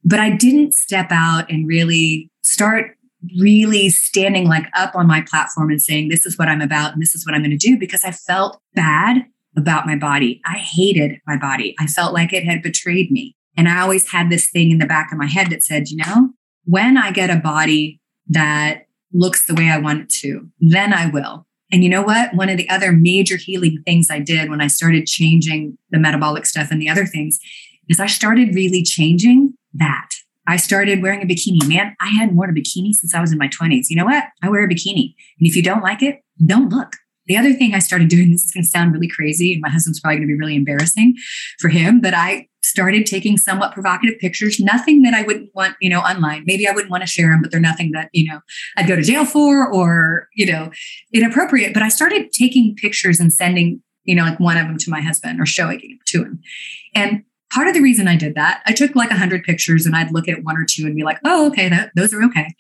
but 0.05 0.21
I 0.21 0.31
didn't 0.31 0.75
step 0.75 1.09
out 1.11 1.51
and 1.51 1.67
really 1.67 2.31
start 2.43 2.97
really 3.39 3.91
standing 3.91 4.49
like 4.49 4.67
up 4.75 4.95
on 4.95 5.07
my 5.07 5.23
platform 5.23 5.71
and 5.71 5.81
saying, 5.81 6.09
this 6.09 6.25
is 6.25 6.39
what 6.39 6.49
I'm 6.49 6.63
about 6.63 6.93
and 6.93 7.03
this 7.03 7.15
is 7.15 7.27
what 7.27 7.35
I'm 7.35 7.43
going 7.43 7.51
to 7.51 7.57
do 7.57 7.79
because 7.79 8.03
I 8.05 8.13
felt 8.13 8.61
bad 8.75 9.25
about 9.57 9.87
my 9.87 9.97
body. 9.97 10.41
I 10.47 10.57
hated 10.57 11.21
my 11.27 11.37
body. 11.37 11.75
I 11.79 11.87
felt 11.87 12.15
like 12.15 12.33
it 12.33 12.45
had 12.45 12.63
betrayed 12.63 13.11
me. 13.11 13.37
And 13.57 13.69
I 13.69 13.81
always 13.81 14.11
had 14.11 14.31
this 14.31 14.49
thing 14.49 14.71
in 14.71 14.79
the 14.79 14.87
back 14.87 15.13
of 15.13 15.19
my 15.19 15.27
head 15.27 15.51
that 15.51 15.63
said, 15.63 15.89
you 15.89 15.99
know, 15.99 16.31
when 16.65 16.97
I 16.97 17.11
get 17.11 17.31
a 17.31 17.37
body 17.37 18.01
that 18.29 18.87
looks 19.13 19.47
the 19.47 19.55
way 19.55 19.69
I 19.69 19.79
want 19.79 20.03
it 20.03 20.09
to, 20.21 20.49
then 20.61 20.95
I 20.95 21.07
will. 21.07 21.47
And 21.73 21.85
you 21.85 21.91
know 21.91 22.03
what? 22.03 22.35
One 22.35 22.49
of 22.49 22.57
the 22.57 22.69
other 22.69 22.93
major 22.93 23.37
healing 23.37 23.83
things 23.85 24.09
I 24.11 24.19
did 24.19 24.51
when 24.51 24.61
I 24.61 24.67
started 24.69 25.07
changing 25.07 25.77
the 25.91 25.99
metabolic 25.99 26.47
stuff 26.47 26.71
and 26.71 26.81
the 26.81 26.89
other 26.89 27.07
things 27.07 27.39
is 27.89 28.01
I 28.01 28.07
started 28.07 28.55
really 28.55 28.83
changing 28.83 29.50
that. 29.75 30.09
I 30.47 30.57
started 30.57 31.03
wearing 31.03 31.23
a 31.23 31.27
bikini. 31.27 31.67
Man, 31.69 31.95
I 32.01 32.09
hadn't 32.09 32.37
worn 32.37 32.51
a 32.51 32.53
bikini 32.53 32.93
since 32.93 33.15
I 33.15 33.21
was 33.21 33.31
in 33.31 33.39
my 33.39 33.49
20s. 33.49 33.87
You 33.89 33.97
know 33.97 34.05
what? 34.05 34.25
I 34.43 34.49
wear 34.49 34.65
a 34.65 34.69
bikini. 34.69 35.15
And 35.39 35.47
if 35.47 35.55
you 35.55 35.63
don't 35.63 35.83
like 35.83 36.03
it, 36.03 36.21
don't 36.45 36.71
look. 36.71 36.97
The 37.27 37.37
other 37.37 37.53
thing 37.53 37.75
I 37.75 37.79
started 37.79 38.09
doing, 38.09 38.33
this 38.33 38.43
is 38.43 38.51
going 38.51 38.65
to 38.65 38.69
sound 38.69 38.93
really 38.93 39.07
crazy, 39.07 39.53
and 39.53 39.63
my 39.63 39.69
husband's 39.69 40.01
probably 40.01 40.17
going 40.17 40.29
to 40.29 40.35
be 40.35 40.39
really 40.39 40.57
embarrassing 40.57 41.15
for 41.61 41.69
him, 41.69 42.01
but 42.01 42.13
I 42.13 42.49
started 42.63 43.07
taking 43.07 43.37
somewhat 43.37 43.73
provocative 43.73 44.19
pictures, 44.19 44.59
nothing 44.59 45.03
that 45.03 45.15
I 45.15 45.23
wouldn't 45.23 45.51
want, 45.55 45.77
you 45.81 45.89
know, 45.89 46.01
online. 46.01 46.43
Maybe 46.47 46.67
I 46.67 46.73
wouldn't 46.73 46.91
want 46.91 47.03
to 47.03 47.07
share 47.07 47.29
them, 47.31 47.41
but 47.41 47.51
they're 47.53 47.61
nothing 47.61 47.93
that, 47.93 48.11
you 48.13 48.29
know, 48.29 48.41
I'd 48.77 48.89
go 48.89 48.97
to 48.97 49.03
jail 49.03 49.25
for 49.25 49.73
or, 49.73 50.29
you 50.35 50.47
know, 50.47 50.71
inappropriate. 51.13 51.73
But 51.73 51.83
I 51.83 51.89
started 51.89 52.33
taking 52.33 52.75
pictures 52.75 53.21
and 53.21 53.33
sending, 53.33 53.81
you 54.05 54.15
know, 54.15 54.25
like 54.25 54.41
one 54.41 54.57
of 54.57 54.67
them 54.67 54.77
to 54.79 54.91
my 54.91 55.01
husband 55.01 55.41
or 55.41 55.47
showing 55.47 55.81
it 55.83 56.07
to 56.09 56.25
him. 56.25 56.41
And 56.95 57.23
part 57.53 57.69
of 57.69 57.75
the 57.75 57.81
reason 57.81 58.09
I 58.09 58.17
did 58.17 58.35
that, 58.35 58.63
I 58.67 58.73
took 58.73 58.95
like 58.95 59.11
a 59.11 59.19
hundred 59.19 59.45
pictures 59.45 59.87
and 59.87 59.97
I'd 59.97 60.13
look 60.13 60.29
at 60.29 60.45
one 60.45 60.57
or 60.57 60.67
two 60.69 60.87
and 60.87 60.95
be 60.95 61.05
like, 61.05 61.19
oh, 61.25 61.47
okay, 61.49 61.69
that, 61.69 61.91
those 61.97 62.15
are 62.15 62.23
okay. 62.25 62.55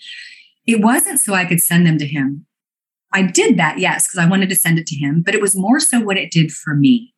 It 0.66 0.81
wasn't 0.81 1.20
so 1.20 1.35
I 1.35 1.44
could 1.44 1.61
send 1.61 1.87
them 1.87 1.98
to 1.98 2.07
him. 2.07 2.46
I 3.12 3.22
did 3.22 3.57
that, 3.57 3.79
yes, 3.79 4.07
because 4.07 4.24
I 4.24 4.29
wanted 4.29 4.48
to 4.50 4.57
send 4.57 4.79
it 4.79 4.87
to 4.88 4.96
him, 4.96 5.22
but 5.22 5.35
it 5.35 5.40
was 5.40 5.57
more 5.57 5.81
so 5.81 6.00
what 6.00 6.16
it 6.16 6.31
did 6.31 6.53
for 6.53 6.74
me. 6.74 7.12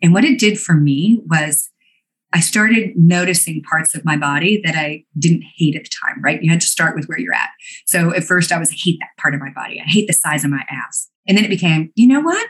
And 0.00 0.12
what 0.12 0.24
it 0.24 0.38
did 0.38 0.58
for 0.58 0.74
me 0.74 1.20
was 1.28 1.70
I 2.32 2.40
started 2.40 2.92
noticing 2.96 3.62
parts 3.62 3.94
of 3.94 4.04
my 4.04 4.16
body 4.16 4.60
that 4.64 4.74
I 4.74 5.04
didn't 5.18 5.44
hate 5.56 5.76
at 5.76 5.84
the 5.84 5.90
time, 5.90 6.22
right? 6.22 6.42
You 6.42 6.50
had 6.50 6.60
to 6.62 6.66
start 6.66 6.96
with 6.96 7.06
where 7.06 7.18
you're 7.18 7.34
at. 7.34 7.50
So 7.86 8.14
at 8.14 8.24
first 8.24 8.52
I 8.52 8.58
was, 8.58 8.70
I 8.70 8.76
hate 8.76 8.98
that 9.00 9.20
part 9.20 9.34
of 9.34 9.40
my 9.40 9.50
body. 9.50 9.80
I 9.80 9.88
hate 9.88 10.06
the 10.06 10.12
size 10.12 10.44
of 10.44 10.50
my 10.50 10.64
ass. 10.70 11.10
And 11.26 11.36
then 11.36 11.44
it 11.44 11.50
became, 11.50 11.92
you 11.94 12.06
know 12.06 12.20
what? 12.20 12.48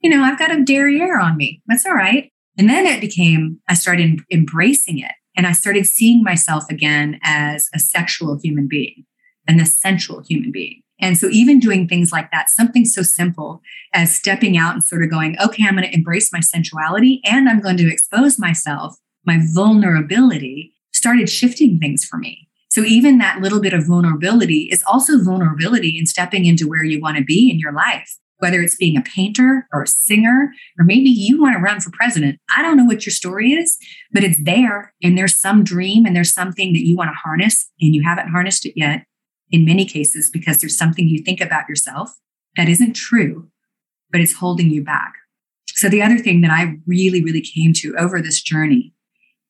You 0.00 0.10
know, 0.10 0.22
I've 0.22 0.38
got 0.38 0.50
a 0.50 0.64
derriere 0.64 1.20
on 1.20 1.36
me. 1.36 1.62
That's 1.66 1.84
all 1.84 1.94
right. 1.94 2.32
And 2.60 2.68
then 2.68 2.84
it 2.84 3.00
became, 3.00 3.58
I 3.70 3.74
started 3.74 4.20
embracing 4.30 4.98
it 4.98 5.12
and 5.34 5.46
I 5.46 5.52
started 5.52 5.86
seeing 5.86 6.22
myself 6.22 6.64
again 6.68 7.18
as 7.22 7.70
a 7.74 7.78
sexual 7.78 8.38
human 8.38 8.68
being, 8.68 9.06
an 9.48 9.58
essential 9.60 10.22
human 10.28 10.52
being. 10.52 10.82
And 11.00 11.16
so, 11.16 11.28
even 11.30 11.58
doing 11.58 11.88
things 11.88 12.12
like 12.12 12.30
that, 12.32 12.50
something 12.50 12.84
so 12.84 13.00
simple 13.00 13.62
as 13.94 14.14
stepping 14.14 14.58
out 14.58 14.74
and 14.74 14.84
sort 14.84 15.02
of 15.02 15.08
going, 15.08 15.38
okay, 15.42 15.64
I'm 15.66 15.76
going 15.76 15.88
to 15.88 15.94
embrace 15.94 16.30
my 16.34 16.40
sensuality 16.40 17.22
and 17.24 17.48
I'm 17.48 17.62
going 17.62 17.78
to 17.78 17.90
expose 17.90 18.38
myself, 18.38 18.94
my 19.24 19.38
vulnerability 19.54 20.74
started 20.92 21.30
shifting 21.30 21.78
things 21.78 22.04
for 22.04 22.18
me. 22.18 22.46
So, 22.68 22.82
even 22.82 23.16
that 23.16 23.40
little 23.40 23.62
bit 23.62 23.72
of 23.72 23.86
vulnerability 23.86 24.68
is 24.70 24.84
also 24.86 25.24
vulnerability 25.24 25.98
in 25.98 26.04
stepping 26.04 26.44
into 26.44 26.68
where 26.68 26.84
you 26.84 27.00
want 27.00 27.16
to 27.16 27.24
be 27.24 27.50
in 27.50 27.58
your 27.58 27.72
life, 27.72 28.18
whether 28.40 28.60
it's 28.60 28.76
being 28.76 28.96
a 28.96 29.02
painter 29.02 29.66
or 29.72 29.82
a 29.82 29.86
singer, 29.86 30.52
or 30.78 30.84
maybe 30.84 31.08
you 31.08 31.40
want 31.40 31.54
to 31.54 31.62
run 31.62 31.80
for 31.80 31.90
president. 31.90 32.38
I 32.56 32.62
don't 32.62 32.76
know 32.76 32.84
what 32.84 33.06
your 33.06 33.12
story 33.12 33.52
is, 33.52 33.78
but 34.12 34.24
it's 34.24 34.42
there. 34.42 34.92
And 35.02 35.16
there's 35.16 35.40
some 35.40 35.64
dream 35.64 36.04
and 36.04 36.14
there's 36.14 36.34
something 36.34 36.72
that 36.72 36.86
you 36.86 36.96
want 36.96 37.10
to 37.10 37.14
harness 37.14 37.70
and 37.80 37.94
you 37.94 38.02
haven't 38.02 38.30
harnessed 38.30 38.66
it 38.66 38.74
yet 38.76 39.04
in 39.50 39.64
many 39.64 39.84
cases 39.84 40.30
because 40.30 40.60
there's 40.60 40.76
something 40.76 41.08
you 41.08 41.22
think 41.22 41.40
about 41.40 41.68
yourself 41.68 42.10
that 42.56 42.68
isn't 42.68 42.94
true, 42.94 43.48
but 44.10 44.20
it's 44.20 44.34
holding 44.34 44.70
you 44.70 44.82
back. 44.82 45.12
So, 45.74 45.88
the 45.88 46.02
other 46.02 46.18
thing 46.18 46.40
that 46.42 46.50
I 46.50 46.76
really, 46.86 47.22
really 47.22 47.40
came 47.40 47.72
to 47.74 47.96
over 47.96 48.20
this 48.20 48.42
journey 48.42 48.92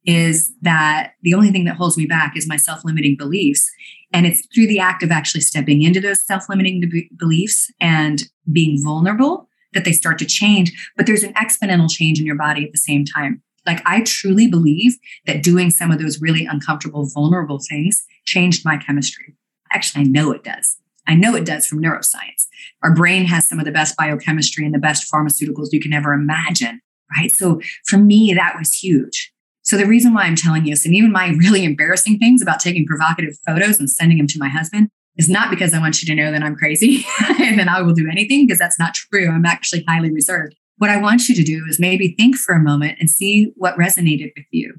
is 0.04 0.52
that 0.62 1.12
the 1.22 1.34
only 1.34 1.50
thing 1.50 1.64
that 1.66 1.76
holds 1.76 1.96
me 1.96 2.06
back 2.06 2.36
is 2.36 2.48
my 2.48 2.56
self 2.56 2.84
limiting 2.84 3.16
beliefs. 3.16 3.70
And 4.12 4.26
it's 4.26 4.46
through 4.52 4.66
the 4.66 4.80
act 4.80 5.02
of 5.02 5.10
actually 5.10 5.42
stepping 5.42 5.82
into 5.82 6.00
those 6.00 6.24
self 6.24 6.48
limiting 6.48 6.82
beliefs 7.16 7.70
and 7.80 8.24
being 8.52 8.82
vulnerable 8.82 9.48
that 9.72 9.84
they 9.84 9.92
start 9.92 10.18
to 10.18 10.26
change. 10.26 10.72
But 10.96 11.06
there's 11.06 11.22
an 11.22 11.34
exponential 11.34 11.90
change 11.90 12.18
in 12.18 12.26
your 12.26 12.36
body 12.36 12.64
at 12.64 12.72
the 12.72 12.78
same 12.78 13.04
time. 13.04 13.42
Like, 13.66 13.82
I 13.84 14.02
truly 14.02 14.48
believe 14.48 14.96
that 15.26 15.42
doing 15.42 15.70
some 15.70 15.90
of 15.90 16.00
those 16.00 16.20
really 16.20 16.46
uncomfortable, 16.46 17.06
vulnerable 17.06 17.60
things 17.68 18.02
changed 18.24 18.64
my 18.64 18.78
chemistry. 18.78 19.36
Actually, 19.72 20.04
I 20.04 20.08
know 20.08 20.32
it 20.32 20.42
does. 20.42 20.76
I 21.06 21.14
know 21.14 21.34
it 21.34 21.44
does 21.44 21.66
from 21.66 21.82
neuroscience. 21.82 22.46
Our 22.82 22.94
brain 22.94 23.24
has 23.26 23.48
some 23.48 23.58
of 23.58 23.64
the 23.64 23.70
best 23.70 23.96
biochemistry 23.96 24.64
and 24.64 24.74
the 24.74 24.78
best 24.78 25.12
pharmaceuticals 25.12 25.68
you 25.72 25.80
can 25.80 25.92
ever 25.92 26.12
imagine, 26.12 26.80
right? 27.16 27.30
So 27.30 27.60
for 27.86 27.98
me, 27.98 28.32
that 28.34 28.56
was 28.58 28.74
huge. 28.74 29.32
So 29.70 29.76
the 29.76 29.86
reason 29.86 30.12
why 30.12 30.22
I'm 30.24 30.34
telling 30.34 30.64
you 30.64 30.72
this, 30.72 30.84
and 30.84 30.96
even 30.96 31.12
my 31.12 31.28
really 31.28 31.62
embarrassing 31.62 32.18
things 32.18 32.42
about 32.42 32.58
taking 32.58 32.84
provocative 32.84 33.38
photos 33.46 33.78
and 33.78 33.88
sending 33.88 34.18
them 34.18 34.26
to 34.26 34.38
my 34.40 34.48
husband, 34.48 34.88
is 35.16 35.28
not 35.28 35.48
because 35.48 35.72
I 35.72 35.78
want 35.78 36.02
you 36.02 36.08
to 36.08 36.20
know 36.20 36.32
that 36.32 36.42
I'm 36.42 36.56
crazy 36.56 37.06
and 37.38 37.56
that 37.56 37.68
I 37.68 37.80
will 37.80 37.94
do 37.94 38.08
anything, 38.10 38.48
because 38.48 38.58
that's 38.58 38.80
not 38.80 38.94
true. 38.94 39.30
I'm 39.30 39.46
actually 39.46 39.84
highly 39.86 40.10
reserved. 40.10 40.56
What 40.78 40.90
I 40.90 40.96
want 40.96 41.28
you 41.28 41.36
to 41.36 41.44
do 41.44 41.66
is 41.68 41.78
maybe 41.78 42.16
think 42.18 42.34
for 42.34 42.52
a 42.52 42.58
moment 42.58 42.96
and 42.98 43.08
see 43.08 43.52
what 43.54 43.76
resonated 43.76 44.32
with 44.36 44.46
you. 44.50 44.74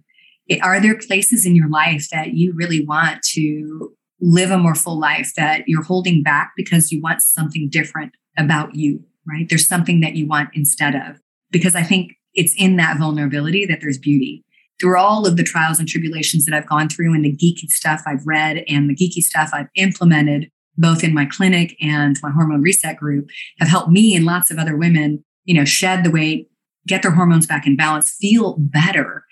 Are 0.61 0.81
there 0.81 0.97
places 0.97 1.45
in 1.45 1.55
your 1.55 1.69
life 1.69 2.09
that 2.11 2.33
you 2.33 2.51
really 2.53 2.83
want 2.83 3.23
to 3.31 3.95
live 4.19 4.51
a 4.51 4.57
more 4.57 4.75
full 4.75 4.99
life 4.99 5.31
that 5.37 5.63
you're 5.67 5.83
holding 5.83 6.21
back 6.21 6.51
because 6.57 6.91
you 6.91 6.99
want 6.99 7.21
something 7.21 7.69
different 7.69 8.11
about 8.37 8.75
you, 8.75 9.01
right? 9.25 9.47
There's 9.47 9.69
something 9.69 10.01
that 10.01 10.17
you 10.17 10.27
want 10.27 10.49
instead 10.53 10.95
of. 10.95 11.21
Because 11.49 11.75
I 11.75 11.83
think 11.83 12.11
it's 12.33 12.53
in 12.57 12.75
that 12.75 12.97
vulnerability 12.97 13.65
that 13.67 13.79
there's 13.79 13.97
beauty. 13.97 14.43
Through 14.79 14.97
all 14.97 15.27
of 15.27 15.37
the 15.37 15.43
trials 15.43 15.79
and 15.79 15.87
tribulations 15.87 16.45
that 16.45 16.55
I've 16.55 16.69
gone 16.69 16.89
through 16.89 17.13
and 17.13 17.23
the 17.23 17.35
geeky 17.35 17.69
stuff 17.69 18.01
I've 18.05 18.25
read 18.25 18.63
and 18.67 18.89
the 18.89 18.95
geeky 18.95 19.21
stuff 19.21 19.51
I've 19.53 19.69
implemented, 19.75 20.49
both 20.77 21.03
in 21.03 21.13
my 21.13 21.25
clinic 21.25 21.75
and 21.81 22.17
my 22.23 22.31
hormone 22.31 22.61
reset 22.61 22.97
group, 22.97 23.29
have 23.59 23.67
helped 23.67 23.91
me 23.91 24.15
and 24.15 24.25
lots 24.25 24.49
of 24.49 24.57
other 24.57 24.75
women, 24.75 25.23
you 25.45 25.53
know, 25.53 25.65
shed 25.65 26.03
the 26.03 26.11
weight, 26.11 26.49
get 26.87 27.03
their 27.03 27.11
hormones 27.11 27.45
back 27.45 27.67
in 27.67 27.75
balance, 27.75 28.15
feel 28.19 28.55
better. 28.57 29.23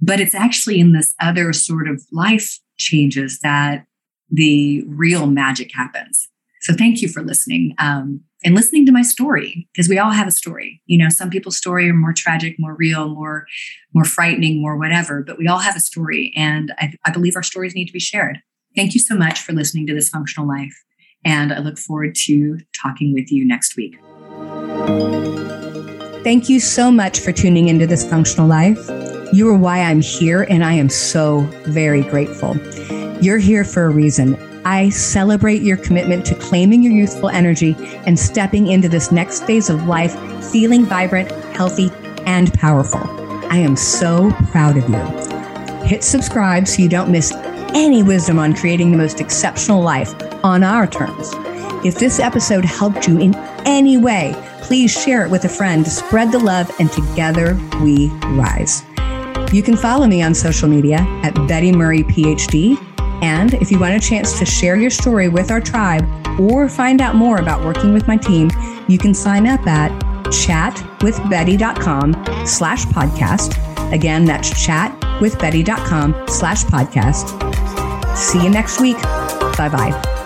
But 0.00 0.20
it's 0.20 0.34
actually 0.34 0.80
in 0.80 0.92
this 0.92 1.14
other 1.20 1.52
sort 1.52 1.88
of 1.88 2.02
life 2.12 2.58
changes 2.76 3.40
that 3.40 3.84
the 4.30 4.84
real 4.86 5.26
magic 5.26 5.72
happens. 5.74 6.28
So 6.62 6.74
thank 6.74 7.02
you 7.02 7.08
for 7.08 7.22
listening 7.22 7.74
um, 7.78 8.20
and 8.44 8.54
listening 8.54 8.86
to 8.86 8.92
my 8.92 9.02
story 9.02 9.68
because 9.72 9.88
we 9.88 9.98
all 9.98 10.10
have 10.10 10.28
a 10.28 10.32
story. 10.32 10.80
You 10.86 10.98
know, 10.98 11.08
some 11.08 11.30
people's 11.30 11.56
story 11.56 11.88
are 11.88 11.94
more 11.94 12.12
tragic, 12.12 12.56
more 12.58 12.74
real, 12.74 13.08
more 13.08 13.46
more 13.94 14.04
frightening, 14.04 14.60
more 14.60 14.76
whatever. 14.76 15.22
But 15.22 15.38
we 15.38 15.48
all 15.48 15.58
have 15.58 15.76
a 15.76 15.80
story, 15.80 16.32
and 16.36 16.72
I, 16.78 16.92
I 17.04 17.10
believe 17.10 17.36
our 17.36 17.42
stories 17.42 17.74
need 17.74 17.86
to 17.86 17.92
be 17.92 18.00
shared. 18.00 18.40
Thank 18.76 18.94
you 18.94 19.00
so 19.00 19.16
much 19.16 19.40
for 19.40 19.52
listening 19.52 19.86
to 19.88 19.94
This 19.94 20.08
Functional 20.08 20.46
Life. 20.46 20.74
And 21.24 21.52
I 21.52 21.58
look 21.58 21.78
forward 21.78 22.14
to 22.26 22.58
talking 22.80 23.12
with 23.12 23.32
you 23.32 23.44
next 23.46 23.76
week. 23.76 23.98
Thank 26.22 26.48
you 26.48 26.60
so 26.60 26.90
much 26.90 27.20
for 27.20 27.32
tuning 27.32 27.68
into 27.68 27.86
This 27.86 28.08
Functional 28.08 28.46
Life. 28.46 28.78
You 29.32 29.48
are 29.48 29.56
why 29.56 29.80
I'm 29.80 30.00
here, 30.00 30.42
and 30.48 30.64
I 30.64 30.74
am 30.74 30.88
so 30.88 31.40
very 31.64 32.02
grateful. 32.02 32.56
You're 33.20 33.38
here 33.38 33.64
for 33.64 33.86
a 33.86 33.90
reason. 33.90 34.36
I 34.68 34.90
celebrate 34.90 35.62
your 35.62 35.78
commitment 35.78 36.26
to 36.26 36.34
claiming 36.34 36.82
your 36.82 36.92
youthful 36.92 37.30
energy 37.30 37.74
and 38.04 38.18
stepping 38.18 38.66
into 38.66 38.86
this 38.86 39.10
next 39.10 39.44
phase 39.44 39.70
of 39.70 39.86
life 39.86 40.14
feeling 40.52 40.84
vibrant, 40.84 41.30
healthy, 41.56 41.90
and 42.26 42.52
powerful. 42.52 43.00
I 43.50 43.56
am 43.56 43.76
so 43.76 44.30
proud 44.50 44.76
of 44.76 44.86
you. 44.86 45.86
Hit 45.86 46.04
subscribe 46.04 46.68
so 46.68 46.82
you 46.82 46.88
don't 46.90 47.10
miss 47.10 47.32
any 47.72 48.02
wisdom 48.02 48.38
on 48.38 48.54
creating 48.54 48.90
the 48.90 48.98
most 48.98 49.22
exceptional 49.22 49.80
life 49.80 50.14
on 50.44 50.62
our 50.62 50.86
terms. 50.86 51.30
If 51.82 51.94
this 51.94 52.20
episode 52.20 52.66
helped 52.66 53.08
you 53.08 53.18
in 53.18 53.34
any 53.64 53.96
way, 53.96 54.34
please 54.60 54.92
share 54.92 55.24
it 55.24 55.30
with 55.30 55.46
a 55.46 55.48
friend 55.48 55.82
to 55.86 55.90
spread 55.90 56.30
the 56.30 56.40
love 56.40 56.70
and 56.78 56.92
together 56.92 57.58
we 57.82 58.08
rise. 58.36 58.82
You 59.50 59.62
can 59.62 59.78
follow 59.78 60.06
me 60.06 60.20
on 60.20 60.34
social 60.34 60.68
media 60.68 60.98
at 61.22 61.34
Betty 61.48 61.72
Murray 61.72 62.02
PhD. 62.02 62.76
And 63.22 63.54
if 63.54 63.70
you 63.70 63.78
want 63.78 63.94
a 63.94 64.00
chance 64.00 64.38
to 64.38 64.46
share 64.46 64.76
your 64.76 64.90
story 64.90 65.28
with 65.28 65.50
our 65.50 65.60
tribe 65.60 66.06
or 66.40 66.68
find 66.68 67.00
out 67.00 67.14
more 67.14 67.38
about 67.38 67.64
working 67.64 67.92
with 67.92 68.06
my 68.06 68.16
team, 68.16 68.50
you 68.88 68.98
can 68.98 69.14
sign 69.14 69.46
up 69.46 69.66
at 69.66 69.90
chatwithbetty.com 70.26 72.46
slash 72.46 72.84
podcast. 72.86 73.92
Again, 73.92 74.24
that's 74.24 74.50
chatwithbetty.com 74.50 76.28
slash 76.28 76.64
podcast. 76.64 78.16
See 78.16 78.42
you 78.42 78.50
next 78.50 78.80
week. 78.80 79.00
Bye 79.56 79.68
bye. 79.70 80.17